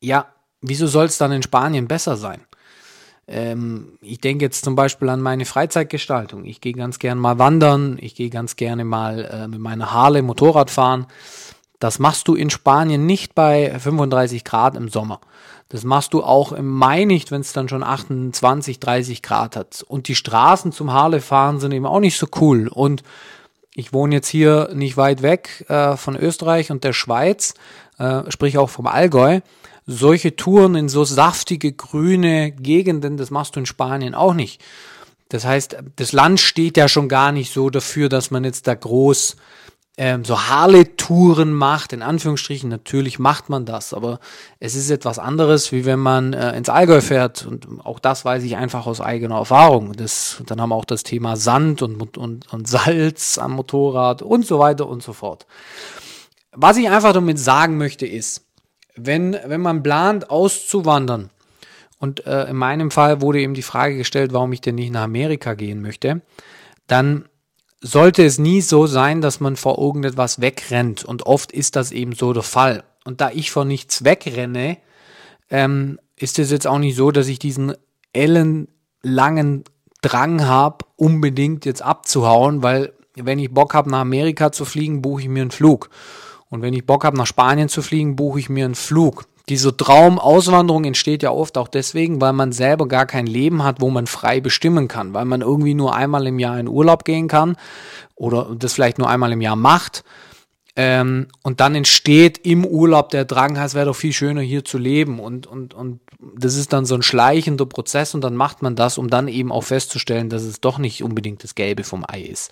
Ja, 0.00 0.26
wieso 0.60 0.86
soll 0.86 1.06
es 1.06 1.18
dann 1.18 1.32
in 1.32 1.42
Spanien 1.42 1.86
besser 1.86 2.16
sein? 2.16 2.40
Ähm, 3.26 3.98
ich 4.00 4.20
denke 4.20 4.44
jetzt 4.44 4.64
zum 4.64 4.74
Beispiel 4.74 5.08
an 5.08 5.20
meine 5.20 5.44
Freizeitgestaltung. 5.44 6.44
Ich 6.44 6.60
gehe 6.60 6.74
ganz 6.74 6.98
gern 6.98 7.18
mal 7.18 7.38
wandern, 7.38 7.98
ich 8.00 8.14
gehe 8.14 8.30
ganz 8.30 8.56
gerne 8.56 8.84
mal 8.84 9.24
äh, 9.24 9.48
mit 9.48 9.60
meiner 9.60 9.92
Harle 9.92 10.22
Motorrad 10.22 10.70
fahren. 10.70 11.06
Das 11.78 11.98
machst 11.98 12.28
du 12.28 12.34
in 12.34 12.50
Spanien 12.50 13.06
nicht 13.06 13.34
bei 13.34 13.78
35 13.78 14.44
Grad 14.44 14.76
im 14.76 14.88
Sommer. 14.88 15.20
Das 15.68 15.84
machst 15.84 16.12
du 16.12 16.22
auch 16.22 16.52
im 16.52 16.68
Mai 16.68 17.04
nicht, 17.04 17.30
wenn 17.30 17.40
es 17.40 17.52
dann 17.52 17.68
schon 17.68 17.82
28, 17.82 18.80
30 18.80 19.22
Grad 19.22 19.56
hat. 19.56 19.84
Und 19.86 20.08
die 20.08 20.14
Straßen 20.14 20.72
zum 20.72 20.92
Harle 20.92 21.20
fahren 21.20 21.58
sind 21.58 21.72
eben 21.72 21.86
auch 21.86 22.00
nicht 22.00 22.18
so 22.18 22.26
cool. 22.40 22.68
Und 22.68 23.02
ich 23.74 23.92
wohne 23.92 24.14
jetzt 24.14 24.28
hier 24.28 24.70
nicht 24.72 24.96
weit 24.96 25.22
weg 25.22 25.64
äh, 25.68 25.96
von 25.96 26.16
Österreich 26.16 26.70
und 26.70 26.84
der 26.84 26.92
Schweiz, 26.92 27.54
äh, 27.98 28.30
sprich 28.30 28.56
auch 28.58 28.70
vom 28.70 28.86
Allgäu. 28.86 29.40
Solche 29.86 30.36
Touren 30.36 30.76
in 30.76 30.88
so 30.88 31.04
saftige 31.04 31.72
grüne 31.72 32.52
Gegenden, 32.52 33.16
das 33.16 33.30
machst 33.30 33.56
du 33.56 33.60
in 33.60 33.66
Spanien 33.66 34.14
auch 34.14 34.32
nicht. 34.32 34.62
Das 35.28 35.44
heißt, 35.44 35.76
das 35.96 36.12
Land 36.12 36.40
steht 36.40 36.76
ja 36.76 36.88
schon 36.88 37.08
gar 37.08 37.32
nicht 37.32 37.52
so 37.52 37.68
dafür, 37.68 38.08
dass 38.08 38.30
man 38.30 38.44
jetzt 38.44 38.66
da 38.66 38.74
groß 38.74 39.36
ähm, 39.96 40.24
so 40.24 40.48
Harley-Touren 40.48 41.52
macht, 41.52 41.92
in 41.92 42.02
Anführungsstrichen, 42.02 42.68
natürlich 42.68 43.18
macht 43.18 43.48
man 43.48 43.64
das, 43.64 43.94
aber 43.94 44.18
es 44.58 44.74
ist 44.74 44.90
etwas 44.90 45.18
anderes, 45.18 45.70
wie 45.70 45.84
wenn 45.84 46.00
man 46.00 46.32
äh, 46.32 46.56
ins 46.56 46.68
Allgäu 46.68 47.00
fährt 47.00 47.46
und 47.46 47.66
auch 47.84 48.00
das 48.00 48.24
weiß 48.24 48.42
ich 48.42 48.56
einfach 48.56 48.86
aus 48.86 49.00
eigener 49.00 49.36
Erfahrung. 49.36 49.92
Das, 49.92 50.42
dann 50.46 50.60
haben 50.60 50.70
wir 50.70 50.74
auch 50.74 50.84
das 50.84 51.04
Thema 51.04 51.36
Sand 51.36 51.82
und, 51.82 52.16
und, 52.18 52.52
und 52.52 52.68
Salz 52.68 53.38
am 53.38 53.52
Motorrad 53.52 54.22
und 54.22 54.44
so 54.44 54.58
weiter 54.58 54.88
und 54.88 55.02
so 55.02 55.12
fort. 55.12 55.46
Was 56.52 56.76
ich 56.76 56.88
einfach 56.88 57.12
damit 57.12 57.38
sagen 57.38 57.78
möchte 57.78 58.06
ist, 58.06 58.44
wenn, 58.96 59.36
wenn 59.46 59.60
man 59.60 59.82
plant 59.82 60.30
auszuwandern, 60.30 61.30
und 62.04 62.26
äh, 62.26 62.50
in 62.50 62.56
meinem 62.56 62.90
Fall 62.90 63.22
wurde 63.22 63.40
eben 63.40 63.54
die 63.54 63.62
Frage 63.62 63.96
gestellt, 63.96 64.34
warum 64.34 64.52
ich 64.52 64.60
denn 64.60 64.74
nicht 64.74 64.92
nach 64.92 65.04
Amerika 65.04 65.54
gehen 65.54 65.80
möchte, 65.80 66.20
dann 66.86 67.24
sollte 67.84 68.24
es 68.24 68.38
nie 68.38 68.62
so 68.62 68.86
sein, 68.86 69.20
dass 69.20 69.40
man 69.40 69.56
vor 69.56 69.78
irgendetwas 69.78 70.40
wegrennt. 70.40 71.04
Und 71.04 71.26
oft 71.26 71.52
ist 71.52 71.76
das 71.76 71.92
eben 71.92 72.12
so 72.12 72.32
der 72.32 72.42
Fall. 72.42 72.82
Und 73.04 73.20
da 73.20 73.30
ich 73.30 73.50
vor 73.50 73.66
nichts 73.66 74.04
wegrenne, 74.04 74.78
ähm, 75.50 76.00
ist 76.16 76.38
es 76.38 76.50
jetzt 76.50 76.66
auch 76.66 76.78
nicht 76.78 76.96
so, 76.96 77.10
dass 77.10 77.28
ich 77.28 77.38
diesen 77.38 77.74
ellenlangen 78.14 79.64
Drang 80.00 80.46
habe, 80.46 80.86
unbedingt 80.96 81.66
jetzt 81.66 81.82
abzuhauen, 81.82 82.62
weil 82.62 82.94
wenn 83.16 83.38
ich 83.38 83.52
Bock 83.52 83.74
habe, 83.74 83.90
nach 83.90 84.00
Amerika 84.00 84.50
zu 84.50 84.64
fliegen, 84.64 85.02
buche 85.02 85.22
ich 85.22 85.28
mir 85.28 85.42
einen 85.42 85.50
Flug. 85.50 85.90
Und 86.48 86.62
wenn 86.62 86.72
ich 86.72 86.86
Bock 86.86 87.04
habe, 87.04 87.18
nach 87.18 87.26
Spanien 87.26 87.68
zu 87.68 87.82
fliegen, 87.82 88.16
buche 88.16 88.38
ich 88.38 88.48
mir 88.48 88.64
einen 88.64 88.74
Flug 88.74 89.26
diese 89.48 89.76
Traumauswanderung 89.76 90.84
entsteht 90.84 91.22
ja 91.22 91.30
oft 91.30 91.58
auch 91.58 91.68
deswegen, 91.68 92.20
weil 92.20 92.32
man 92.32 92.52
selber 92.52 92.88
gar 92.88 93.06
kein 93.06 93.26
Leben 93.26 93.62
hat, 93.62 93.80
wo 93.80 93.90
man 93.90 94.06
frei 94.06 94.40
bestimmen 94.40 94.88
kann, 94.88 95.12
weil 95.12 95.26
man 95.26 95.42
irgendwie 95.42 95.74
nur 95.74 95.94
einmal 95.94 96.26
im 96.26 96.38
Jahr 96.38 96.58
in 96.58 96.68
Urlaub 96.68 97.04
gehen 97.04 97.28
kann 97.28 97.56
oder 98.14 98.54
das 98.58 98.72
vielleicht 98.72 98.98
nur 98.98 99.08
einmal 99.08 99.32
im 99.32 99.42
Jahr 99.42 99.56
macht. 99.56 100.02
Ähm, 100.76 101.28
und 101.42 101.60
dann 101.60 101.74
entsteht 101.74 102.38
im 102.38 102.64
Urlaub 102.64 103.10
der 103.10 103.24
Drang, 103.24 103.56
es 103.56 103.74
wäre 103.74 103.86
doch 103.86 103.96
viel 103.96 104.12
schöner 104.12 104.40
hier 104.40 104.64
zu 104.64 104.78
leben. 104.78 105.20
Und, 105.20 105.46
und, 105.46 105.74
und 105.74 106.00
das 106.36 106.56
ist 106.56 106.72
dann 106.72 106.84
so 106.84 106.96
ein 106.96 107.02
schleichender 107.02 107.66
Prozess 107.66 108.14
und 108.14 108.22
dann 108.22 108.34
macht 108.34 108.62
man 108.62 108.74
das, 108.74 108.98
um 108.98 109.08
dann 109.08 109.28
eben 109.28 109.52
auch 109.52 109.62
festzustellen, 109.62 110.30
dass 110.30 110.42
es 110.42 110.60
doch 110.60 110.78
nicht 110.78 111.04
unbedingt 111.04 111.44
das 111.44 111.54
Gelbe 111.54 111.84
vom 111.84 112.04
Ei 112.08 112.22
ist. 112.22 112.50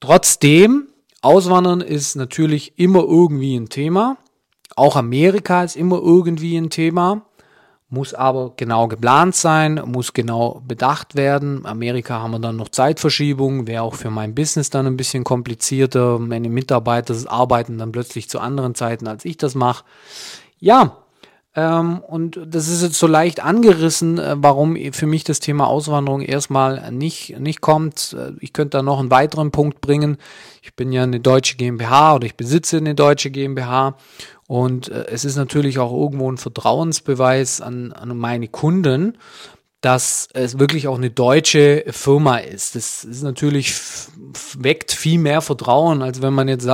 Trotzdem, 0.00 0.88
Auswandern 1.20 1.80
ist 1.80 2.16
natürlich 2.16 2.72
immer 2.76 3.00
irgendwie 3.00 3.56
ein 3.56 3.68
Thema. 3.68 4.16
Auch 4.76 4.96
Amerika 4.96 5.64
ist 5.64 5.76
immer 5.76 5.98
irgendwie 6.00 6.56
ein 6.56 6.70
Thema, 6.70 7.22
muss 7.88 8.14
aber 8.14 8.54
genau 8.56 8.88
geplant 8.88 9.34
sein, 9.34 9.80
muss 9.84 10.12
genau 10.14 10.62
bedacht 10.66 11.14
werden. 11.14 11.66
Amerika 11.66 12.20
haben 12.20 12.30
wir 12.32 12.38
dann 12.38 12.56
noch 12.56 12.70
Zeitverschiebung, 12.70 13.66
wäre 13.66 13.82
auch 13.82 13.94
für 13.94 14.10
mein 14.10 14.34
Business 14.34 14.70
dann 14.70 14.86
ein 14.86 14.96
bisschen 14.96 15.24
komplizierter. 15.24 16.18
Meine 16.18 16.48
Mitarbeiter 16.48 17.14
arbeiten 17.26 17.78
dann 17.78 17.92
plötzlich 17.92 18.30
zu 18.30 18.40
anderen 18.40 18.74
Zeiten, 18.74 19.06
als 19.08 19.24
ich 19.24 19.36
das 19.36 19.54
mache. 19.54 19.84
Ja, 20.58 21.02
Ähm, 21.54 22.00
und 22.00 22.40
das 22.46 22.68
ist 22.68 22.82
jetzt 22.82 22.98
so 22.98 23.06
leicht 23.06 23.44
angerissen, 23.44 24.18
äh, 24.18 24.36
warum 24.38 24.74
für 24.92 25.06
mich 25.06 25.22
das 25.24 25.38
Thema 25.38 25.66
Auswanderung 25.66 26.22
erstmal 26.22 26.90
nicht, 26.92 27.38
nicht 27.38 27.60
kommt. 27.60 28.16
Äh, 28.18 28.32
ich 28.40 28.54
könnte 28.54 28.78
da 28.78 28.82
noch 28.82 28.98
einen 29.00 29.10
weiteren 29.10 29.50
Punkt 29.50 29.82
bringen. 29.82 30.16
Ich 30.62 30.74
bin 30.74 30.92
ja 30.92 31.02
eine 31.02 31.20
deutsche 31.20 31.56
GmbH 31.58 32.14
oder 32.14 32.24
ich 32.24 32.36
besitze 32.36 32.78
eine 32.78 32.94
deutsche 32.94 33.30
GmbH. 33.30 33.96
Und 34.52 34.90
äh, 34.90 35.06
es 35.08 35.24
ist 35.24 35.36
natürlich 35.36 35.78
auch 35.78 35.98
irgendwo 35.98 36.30
ein 36.30 36.36
Vertrauensbeweis 36.36 37.62
an, 37.62 37.90
an 37.92 38.14
meine 38.18 38.48
Kunden, 38.48 39.16
dass 39.80 40.28
es 40.34 40.58
wirklich 40.58 40.88
auch 40.88 40.98
eine 40.98 41.08
deutsche 41.08 41.84
Firma 41.88 42.36
ist. 42.36 42.74
Das 42.74 43.02
ist 43.02 43.22
natürlich 43.22 43.74
weckt 44.58 44.92
viel 44.92 45.18
mehr 45.18 45.40
Vertrauen, 45.40 46.02
als 46.02 46.20
wenn 46.20 46.34
man 46.34 46.48
jetzt 46.48 46.66
äh, 46.66 46.68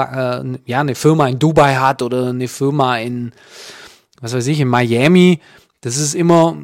ja 0.66 0.80
eine 0.80 0.96
Firma 0.96 1.28
in 1.28 1.38
Dubai 1.38 1.76
hat 1.76 2.02
oder 2.02 2.30
eine 2.30 2.48
Firma 2.48 2.98
in 2.98 3.30
was 4.20 4.34
weiß 4.34 4.48
ich 4.48 4.58
in 4.58 4.66
Miami. 4.66 5.38
Das 5.80 5.98
ist 5.98 6.16
immer 6.16 6.56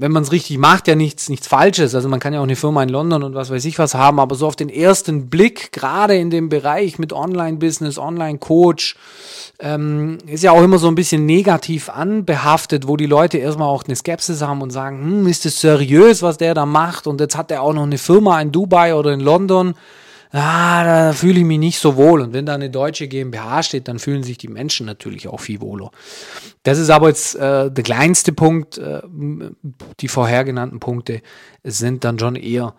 wenn 0.00 0.12
man 0.12 0.22
es 0.22 0.32
richtig 0.32 0.56
macht, 0.56 0.88
ja 0.88 0.94
nichts, 0.94 1.28
nichts 1.28 1.46
Falsches. 1.46 1.94
Also 1.94 2.08
man 2.08 2.20
kann 2.20 2.32
ja 2.32 2.40
auch 2.40 2.44
eine 2.44 2.56
Firma 2.56 2.82
in 2.82 2.88
London 2.88 3.22
und 3.22 3.34
was 3.34 3.50
weiß 3.50 3.66
ich 3.66 3.78
was 3.78 3.94
haben, 3.94 4.18
aber 4.18 4.34
so 4.34 4.46
auf 4.46 4.56
den 4.56 4.70
ersten 4.70 5.28
Blick, 5.28 5.72
gerade 5.72 6.16
in 6.16 6.30
dem 6.30 6.48
Bereich 6.48 6.98
mit 6.98 7.12
Online-Business, 7.12 7.98
Online-Coach, 7.98 8.96
ähm, 9.58 10.16
ist 10.26 10.42
ja 10.42 10.52
auch 10.52 10.62
immer 10.62 10.78
so 10.78 10.88
ein 10.88 10.94
bisschen 10.94 11.26
negativ 11.26 11.90
anbehaftet, 11.90 12.88
wo 12.88 12.96
die 12.96 13.04
Leute 13.04 13.36
erstmal 13.36 13.68
auch 13.68 13.84
eine 13.84 13.94
Skepsis 13.94 14.40
haben 14.40 14.62
und 14.62 14.70
sagen, 14.70 15.02
hm, 15.02 15.26
ist 15.26 15.44
das 15.44 15.60
seriös, 15.60 16.22
was 16.22 16.38
der 16.38 16.54
da 16.54 16.64
macht? 16.64 17.06
Und 17.06 17.20
jetzt 17.20 17.36
hat 17.36 17.50
er 17.50 17.60
auch 17.60 17.74
noch 17.74 17.82
eine 17.82 17.98
Firma 17.98 18.40
in 18.40 18.52
Dubai 18.52 18.94
oder 18.94 19.12
in 19.12 19.20
London 19.20 19.74
ah, 20.32 20.84
da 20.84 21.12
fühle 21.12 21.40
ich 21.40 21.44
mich 21.44 21.58
nicht 21.58 21.78
so 21.78 21.96
wohl. 21.96 22.20
Und 22.20 22.32
wenn 22.32 22.46
da 22.46 22.54
eine 22.54 22.70
deutsche 22.70 23.08
GmbH 23.08 23.62
steht, 23.62 23.88
dann 23.88 23.98
fühlen 23.98 24.22
sich 24.22 24.38
die 24.38 24.48
Menschen 24.48 24.86
natürlich 24.86 25.28
auch 25.28 25.40
viel 25.40 25.60
wohler. 25.60 25.90
Das 26.62 26.78
ist 26.78 26.90
aber 26.90 27.08
jetzt 27.08 27.34
äh, 27.36 27.70
der 27.70 27.84
kleinste 27.84 28.32
Punkt. 28.32 28.78
Äh, 28.78 29.02
die 30.00 30.08
vorher 30.08 30.44
genannten 30.44 30.80
Punkte 30.80 31.22
sind 31.64 32.04
dann 32.04 32.18
schon 32.18 32.36
eher 32.36 32.74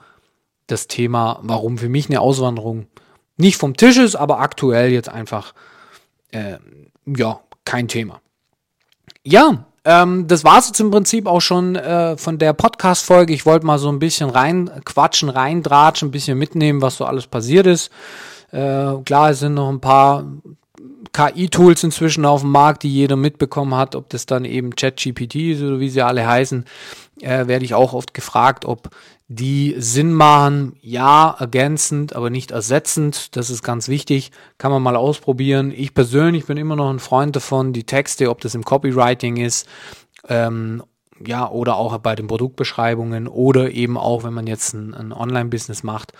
das 0.68 0.88
Thema, 0.88 1.40
warum 1.44 1.78
für 1.78 1.90
mich 1.90 2.10
eine 2.10 2.22
Auswanderung 2.22 2.88
nicht 3.38 3.58
vom 3.58 3.76
Tisch 3.76 3.98
ist, 3.98 4.16
aber 4.16 4.40
aktuell 4.40 4.92
jetzt 4.92 5.10
einfach 5.10 5.54
äh, 6.32 6.58
ja 7.06 7.42
kein 7.66 7.88
Thema. 7.88 8.22
Ja, 9.24 9.66
ähm, 9.84 10.28
das 10.28 10.44
war 10.44 10.60
es 10.60 10.68
jetzt 10.68 10.80
im 10.80 10.92
Prinzip 10.92 11.28
auch 11.28 11.42
schon 11.42 11.76
äh, 11.76 12.16
von 12.18 12.38
der 12.38 12.54
Podcast-Folge. 12.54 13.34
Ich 13.34 13.46
wollte 13.46 13.66
mal 13.66 13.80
so 13.80 13.90
ein 13.90 14.00
bisschen 14.00 14.30
rein 14.30 14.70
quatschen, 14.86 15.30
reindratschen, 15.30 16.10
ein 16.10 16.12
bisschen 16.12 16.38
mitnehmen, 16.38 16.82
was 16.82 16.98
so 16.98 17.06
alles 17.06 17.28
passiert 17.28 17.66
ist. 17.68 17.92
Äh, 18.52 18.94
klar, 19.06 19.32
es 19.32 19.40
sind 19.40 19.56
noch 19.56 19.70
ein 19.70 19.80
paar 19.80 20.26
KI-Tools 21.14 21.84
inzwischen 21.84 22.26
auf 22.26 22.42
dem 22.42 22.52
Markt, 22.52 22.84
die 22.84 22.94
jeder 22.94 23.16
mitbekommen 23.16 23.76
hat, 23.76 23.96
ob 23.96 24.10
das 24.10 24.26
dann 24.26 24.46
eben 24.46 24.76
ChatGPT 24.76 25.36
ist 25.36 25.62
oder 25.62 25.80
wie 25.80 25.90
sie 25.90 26.02
alle 26.02 26.26
heißen, 26.28 26.66
äh, 27.22 27.48
werde 27.48 27.66
ich 27.66 27.74
auch 27.74 27.94
oft 27.94 28.14
gefragt, 28.14 28.66
ob 28.66 28.90
die 29.34 29.76
Sinn 29.78 30.14
machen, 30.14 30.76
ja, 30.82 31.34
ergänzend, 31.40 32.16
aber 32.16 32.30
nicht 32.30 32.52
ersetzend. 32.52 33.36
Das 33.38 33.50
ist 33.50 33.64
ganz 33.64 33.88
wichtig. 33.88 34.32
Kann 34.58 34.72
man 34.72 34.84
mal 34.84 34.98
ausprobieren. 34.98 35.72
Ich 35.74 35.94
persönlich 35.94 36.46
bin 36.48 36.58
immer 36.58 36.76
noch 36.76 36.90
ein 36.90 37.00
Freund 37.00 37.36
davon, 37.36 37.72
die 37.72 37.86
Texte, 37.86 38.30
ob 38.30 38.42
das 38.42 38.56
im 38.56 38.66
Copywriting 38.66 39.38
ist, 39.38 39.70
ähm, 40.28 40.84
ja, 41.26 41.50
oder 41.50 41.78
auch 41.78 41.98
bei 42.00 42.16
den 42.16 42.28
Produktbeschreibungen 42.28 43.30
oder 43.30 43.72
eben 43.72 43.98
auch, 43.98 44.26
wenn 44.26 44.34
man 44.34 44.48
jetzt 44.48 44.74
ein, 44.74 44.94
ein 44.94 45.14
Online-Business 45.14 45.84
macht, 45.84 46.12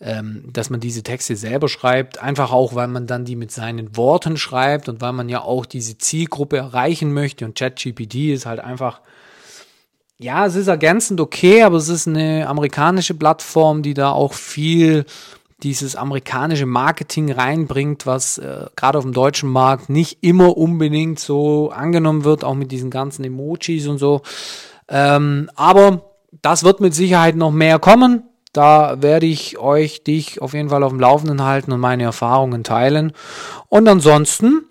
ähm, 0.00 0.44
dass 0.52 0.68
man 0.68 0.80
diese 0.80 1.04
Texte 1.04 1.36
selber 1.36 1.68
schreibt. 1.68 2.20
Einfach 2.20 2.50
auch, 2.50 2.74
weil 2.74 2.88
man 2.88 3.06
dann 3.06 3.24
die 3.24 3.36
mit 3.36 3.52
seinen 3.52 3.96
Worten 3.96 4.36
schreibt 4.36 4.88
und 4.88 5.00
weil 5.00 5.12
man 5.12 5.28
ja 5.28 5.42
auch 5.42 5.66
diese 5.66 5.98
Zielgruppe 5.98 6.56
erreichen 6.56 7.12
möchte. 7.12 7.44
Und 7.44 7.56
ChatGPT 7.56 8.32
ist 8.32 8.46
halt 8.46 8.58
einfach 8.58 9.02
ja, 10.18 10.46
es 10.46 10.54
ist 10.54 10.68
ergänzend 10.68 11.20
okay, 11.20 11.62
aber 11.62 11.76
es 11.76 11.88
ist 11.88 12.08
eine 12.08 12.48
amerikanische 12.48 13.14
Plattform, 13.14 13.82
die 13.82 13.94
da 13.94 14.10
auch 14.10 14.32
viel 14.32 15.04
dieses 15.62 15.96
amerikanische 15.96 16.66
Marketing 16.66 17.32
reinbringt, 17.32 18.06
was 18.06 18.38
äh, 18.38 18.66
gerade 18.76 18.98
auf 18.98 19.04
dem 19.04 19.12
deutschen 19.12 19.50
Markt 19.50 19.88
nicht 19.88 20.18
immer 20.20 20.56
unbedingt 20.56 21.18
so 21.18 21.70
angenommen 21.70 22.24
wird, 22.24 22.44
auch 22.44 22.54
mit 22.54 22.72
diesen 22.72 22.90
ganzen 22.90 23.24
Emojis 23.24 23.86
und 23.86 23.98
so. 23.98 24.22
Ähm, 24.88 25.50
aber 25.54 26.02
das 26.42 26.64
wird 26.64 26.80
mit 26.80 26.94
Sicherheit 26.94 27.36
noch 27.36 27.52
mehr 27.52 27.78
kommen. 27.78 28.24
Da 28.52 29.02
werde 29.02 29.26
ich 29.26 29.58
euch, 29.58 30.02
dich 30.02 30.40
auf 30.40 30.54
jeden 30.54 30.68
Fall 30.68 30.82
auf 30.82 30.92
dem 30.92 31.00
Laufenden 31.00 31.42
halten 31.42 31.72
und 31.72 31.80
meine 31.80 32.04
Erfahrungen 32.04 32.64
teilen. 32.64 33.12
Und 33.68 33.88
ansonsten 33.88 34.64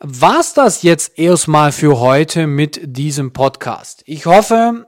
war's 0.00 0.54
das 0.54 0.82
jetzt 0.82 1.18
erstmal 1.18 1.72
für 1.72 1.98
heute 2.00 2.46
mit 2.46 2.80
diesem 2.84 3.32
Podcast. 3.32 4.02
Ich 4.06 4.26
hoffe, 4.26 4.86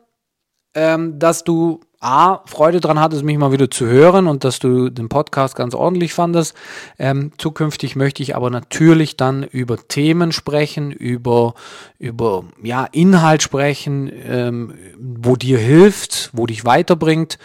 ähm, 0.75 1.19
dass 1.19 1.45
du 1.45 1.81
A, 2.01 2.43
Freude 2.47 2.81
dran 2.81 3.01
hattest, 3.01 3.25
mich 3.25 3.39
mal 3.39 3.51
wieder 3.51 3.73
zu 3.73 3.85
hören 3.87 4.29
und 4.29 4.45
dass 4.45 4.61
du 4.61 4.89
den 4.89 5.09
Podcast 5.09 5.57
ganz 5.57 5.75
ordentlich 5.75 6.15
fandest. 6.15 6.55
Ähm, 6.97 7.33
zukünftig 7.39 7.97
möchte 7.97 8.23
ich 8.23 8.37
aber 8.37 8.51
natürlich 8.51 9.17
dann 9.17 9.43
über 9.43 9.77
Themen 9.89 10.31
sprechen, 10.31 10.93
über, 10.93 11.55
über 11.99 12.45
ja, 12.63 12.85
Inhalt 12.85 13.43
sprechen, 13.43 14.13
ähm, 14.15 14.75
wo 14.97 15.35
dir 15.35 15.59
hilft, 15.59 16.31
wo 16.33 16.47
dich 16.47 16.65
weiterbringt, 16.65 17.37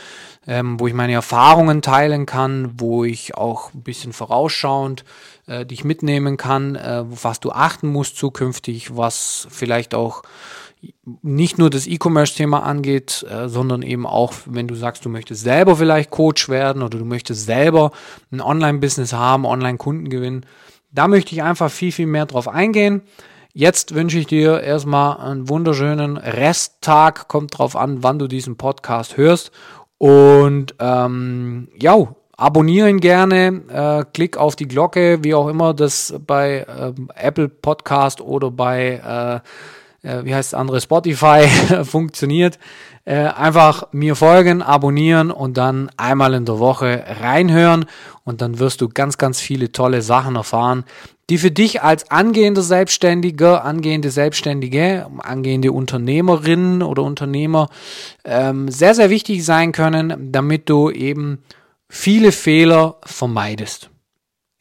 ähm, 0.45 0.79
wo 0.79 0.85
ich 0.85 0.93
meine 0.93 1.13
Erfahrungen 1.13 1.81
teilen 1.81 2.27
kann, 2.27 2.73
wo 2.77 3.03
ich 3.03 3.35
auch 3.35 3.73
ein 3.73 3.81
bisschen 3.81 4.13
vorausschauend 4.13 5.03
äh, 5.47 5.65
dich 5.65 5.83
mitnehmen 5.83 6.37
kann, 6.37 6.75
äh, 6.75 7.03
was 7.05 7.39
du 7.39 7.51
achten 7.51 7.87
musst 7.87 8.17
zukünftig, 8.17 8.95
was 8.95 9.47
vielleicht 9.49 9.95
auch 9.95 10.21
nicht 11.21 11.57
nur 11.57 11.69
das 11.69 11.87
E-Commerce-Thema 11.87 12.63
angeht, 12.63 13.25
äh, 13.29 13.47
sondern 13.47 13.81
eben 13.81 14.05
auch, 14.05 14.33
wenn 14.45 14.67
du 14.67 14.75
sagst, 14.75 15.05
du 15.05 15.09
möchtest 15.09 15.43
selber 15.43 15.75
vielleicht 15.75 16.11
Coach 16.11 16.49
werden 16.49 16.81
oder 16.81 16.97
du 16.97 17.05
möchtest 17.05 17.45
selber 17.45 17.91
ein 18.31 18.41
Online-Business 18.41 19.13
haben, 19.13 19.45
Online-Kunden 19.45 20.09
gewinnen. 20.09 20.45
Da 20.91 21.07
möchte 21.07 21.33
ich 21.33 21.43
einfach 21.43 21.71
viel, 21.71 21.91
viel 21.91 22.07
mehr 22.07 22.25
drauf 22.25 22.47
eingehen. 22.47 23.01
Jetzt 23.53 23.93
wünsche 23.93 24.17
ich 24.17 24.27
dir 24.27 24.61
erstmal 24.61 25.17
einen 25.17 25.49
wunderschönen 25.49 26.17
Resttag. 26.17 27.27
Kommt 27.27 27.57
drauf 27.57 27.75
an, 27.75 28.01
wann 28.01 28.19
du 28.19 28.27
diesen 28.27 28.57
Podcast 28.57 29.17
hörst. 29.17 29.51
Und 29.97 30.75
ähm, 30.79 31.69
ja, 31.79 32.15
Abonniere 32.35 32.89
ihn 32.89 32.99
gerne, 32.99 33.61
äh, 33.69 34.05
klick 34.11 34.37
auf 34.37 34.55
die 34.55 34.67
Glocke, 34.67 35.23
wie 35.23 35.35
auch 35.35 35.47
immer 35.47 35.75
das 35.75 36.15
bei 36.25 36.65
äh, 36.67 36.91
Apple 37.15 37.47
Podcast 37.47 38.21
oder 38.21 38.49
bei, 38.49 38.95
äh, 38.95 39.47
äh, 40.03 40.23
wie 40.23 40.35
heißt 40.35 40.53
das 40.53 40.59
andere, 40.59 40.79
Spotify 40.79 41.47
funktioniert. 41.83 42.59
Äh, 43.05 43.15
einfach 43.15 43.87
mir 43.91 44.15
folgen, 44.15 44.61
abonnieren 44.61 45.29
und 45.29 45.57
dann 45.57 45.91
einmal 45.97 46.33
in 46.35 46.45
der 46.45 46.59
Woche 46.59 47.03
reinhören 47.19 47.85
und 48.23 48.41
dann 48.41 48.59
wirst 48.59 48.79
du 48.79 48.87
ganz, 48.87 49.17
ganz 49.17 49.41
viele 49.41 49.73
tolle 49.73 50.01
Sachen 50.01 50.37
erfahren, 50.37 50.85
die 51.29 51.37
für 51.37 51.51
dich 51.51 51.81
als 51.81 52.11
angehender 52.11 52.61
Selbstständiger, 52.61 53.65
angehende 53.65 54.09
Selbstständige, 54.09 55.07
angehende 55.17 55.73
Unternehmerinnen 55.73 56.81
oder 56.81 57.03
Unternehmer 57.03 57.69
ähm, 58.23 58.69
sehr, 58.69 58.95
sehr 58.95 59.09
wichtig 59.09 59.43
sein 59.43 59.73
können, 59.73 60.31
damit 60.31 60.69
du 60.69 60.89
eben 60.89 61.43
viele 61.89 62.31
Fehler 62.31 62.97
vermeidest. 63.03 63.89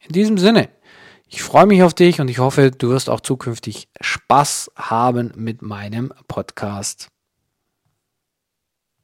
In 0.05 0.11
diesem 0.11 0.37
Sinne, 0.37 0.67
ich 1.33 1.41
freue 1.41 1.65
mich 1.65 1.81
auf 1.81 1.95
dich 1.95 2.21
und 2.21 2.27
ich 2.27 2.37
hoffe, 2.37 2.69
du 2.69 2.89
wirst 2.89 3.09
auch 3.09 3.19
zukünftig 3.19 3.87
Spaß 3.99 4.71
haben 4.75 5.31
mit 5.35 5.63
meinem 5.63 6.13
Podcast. 6.27 7.09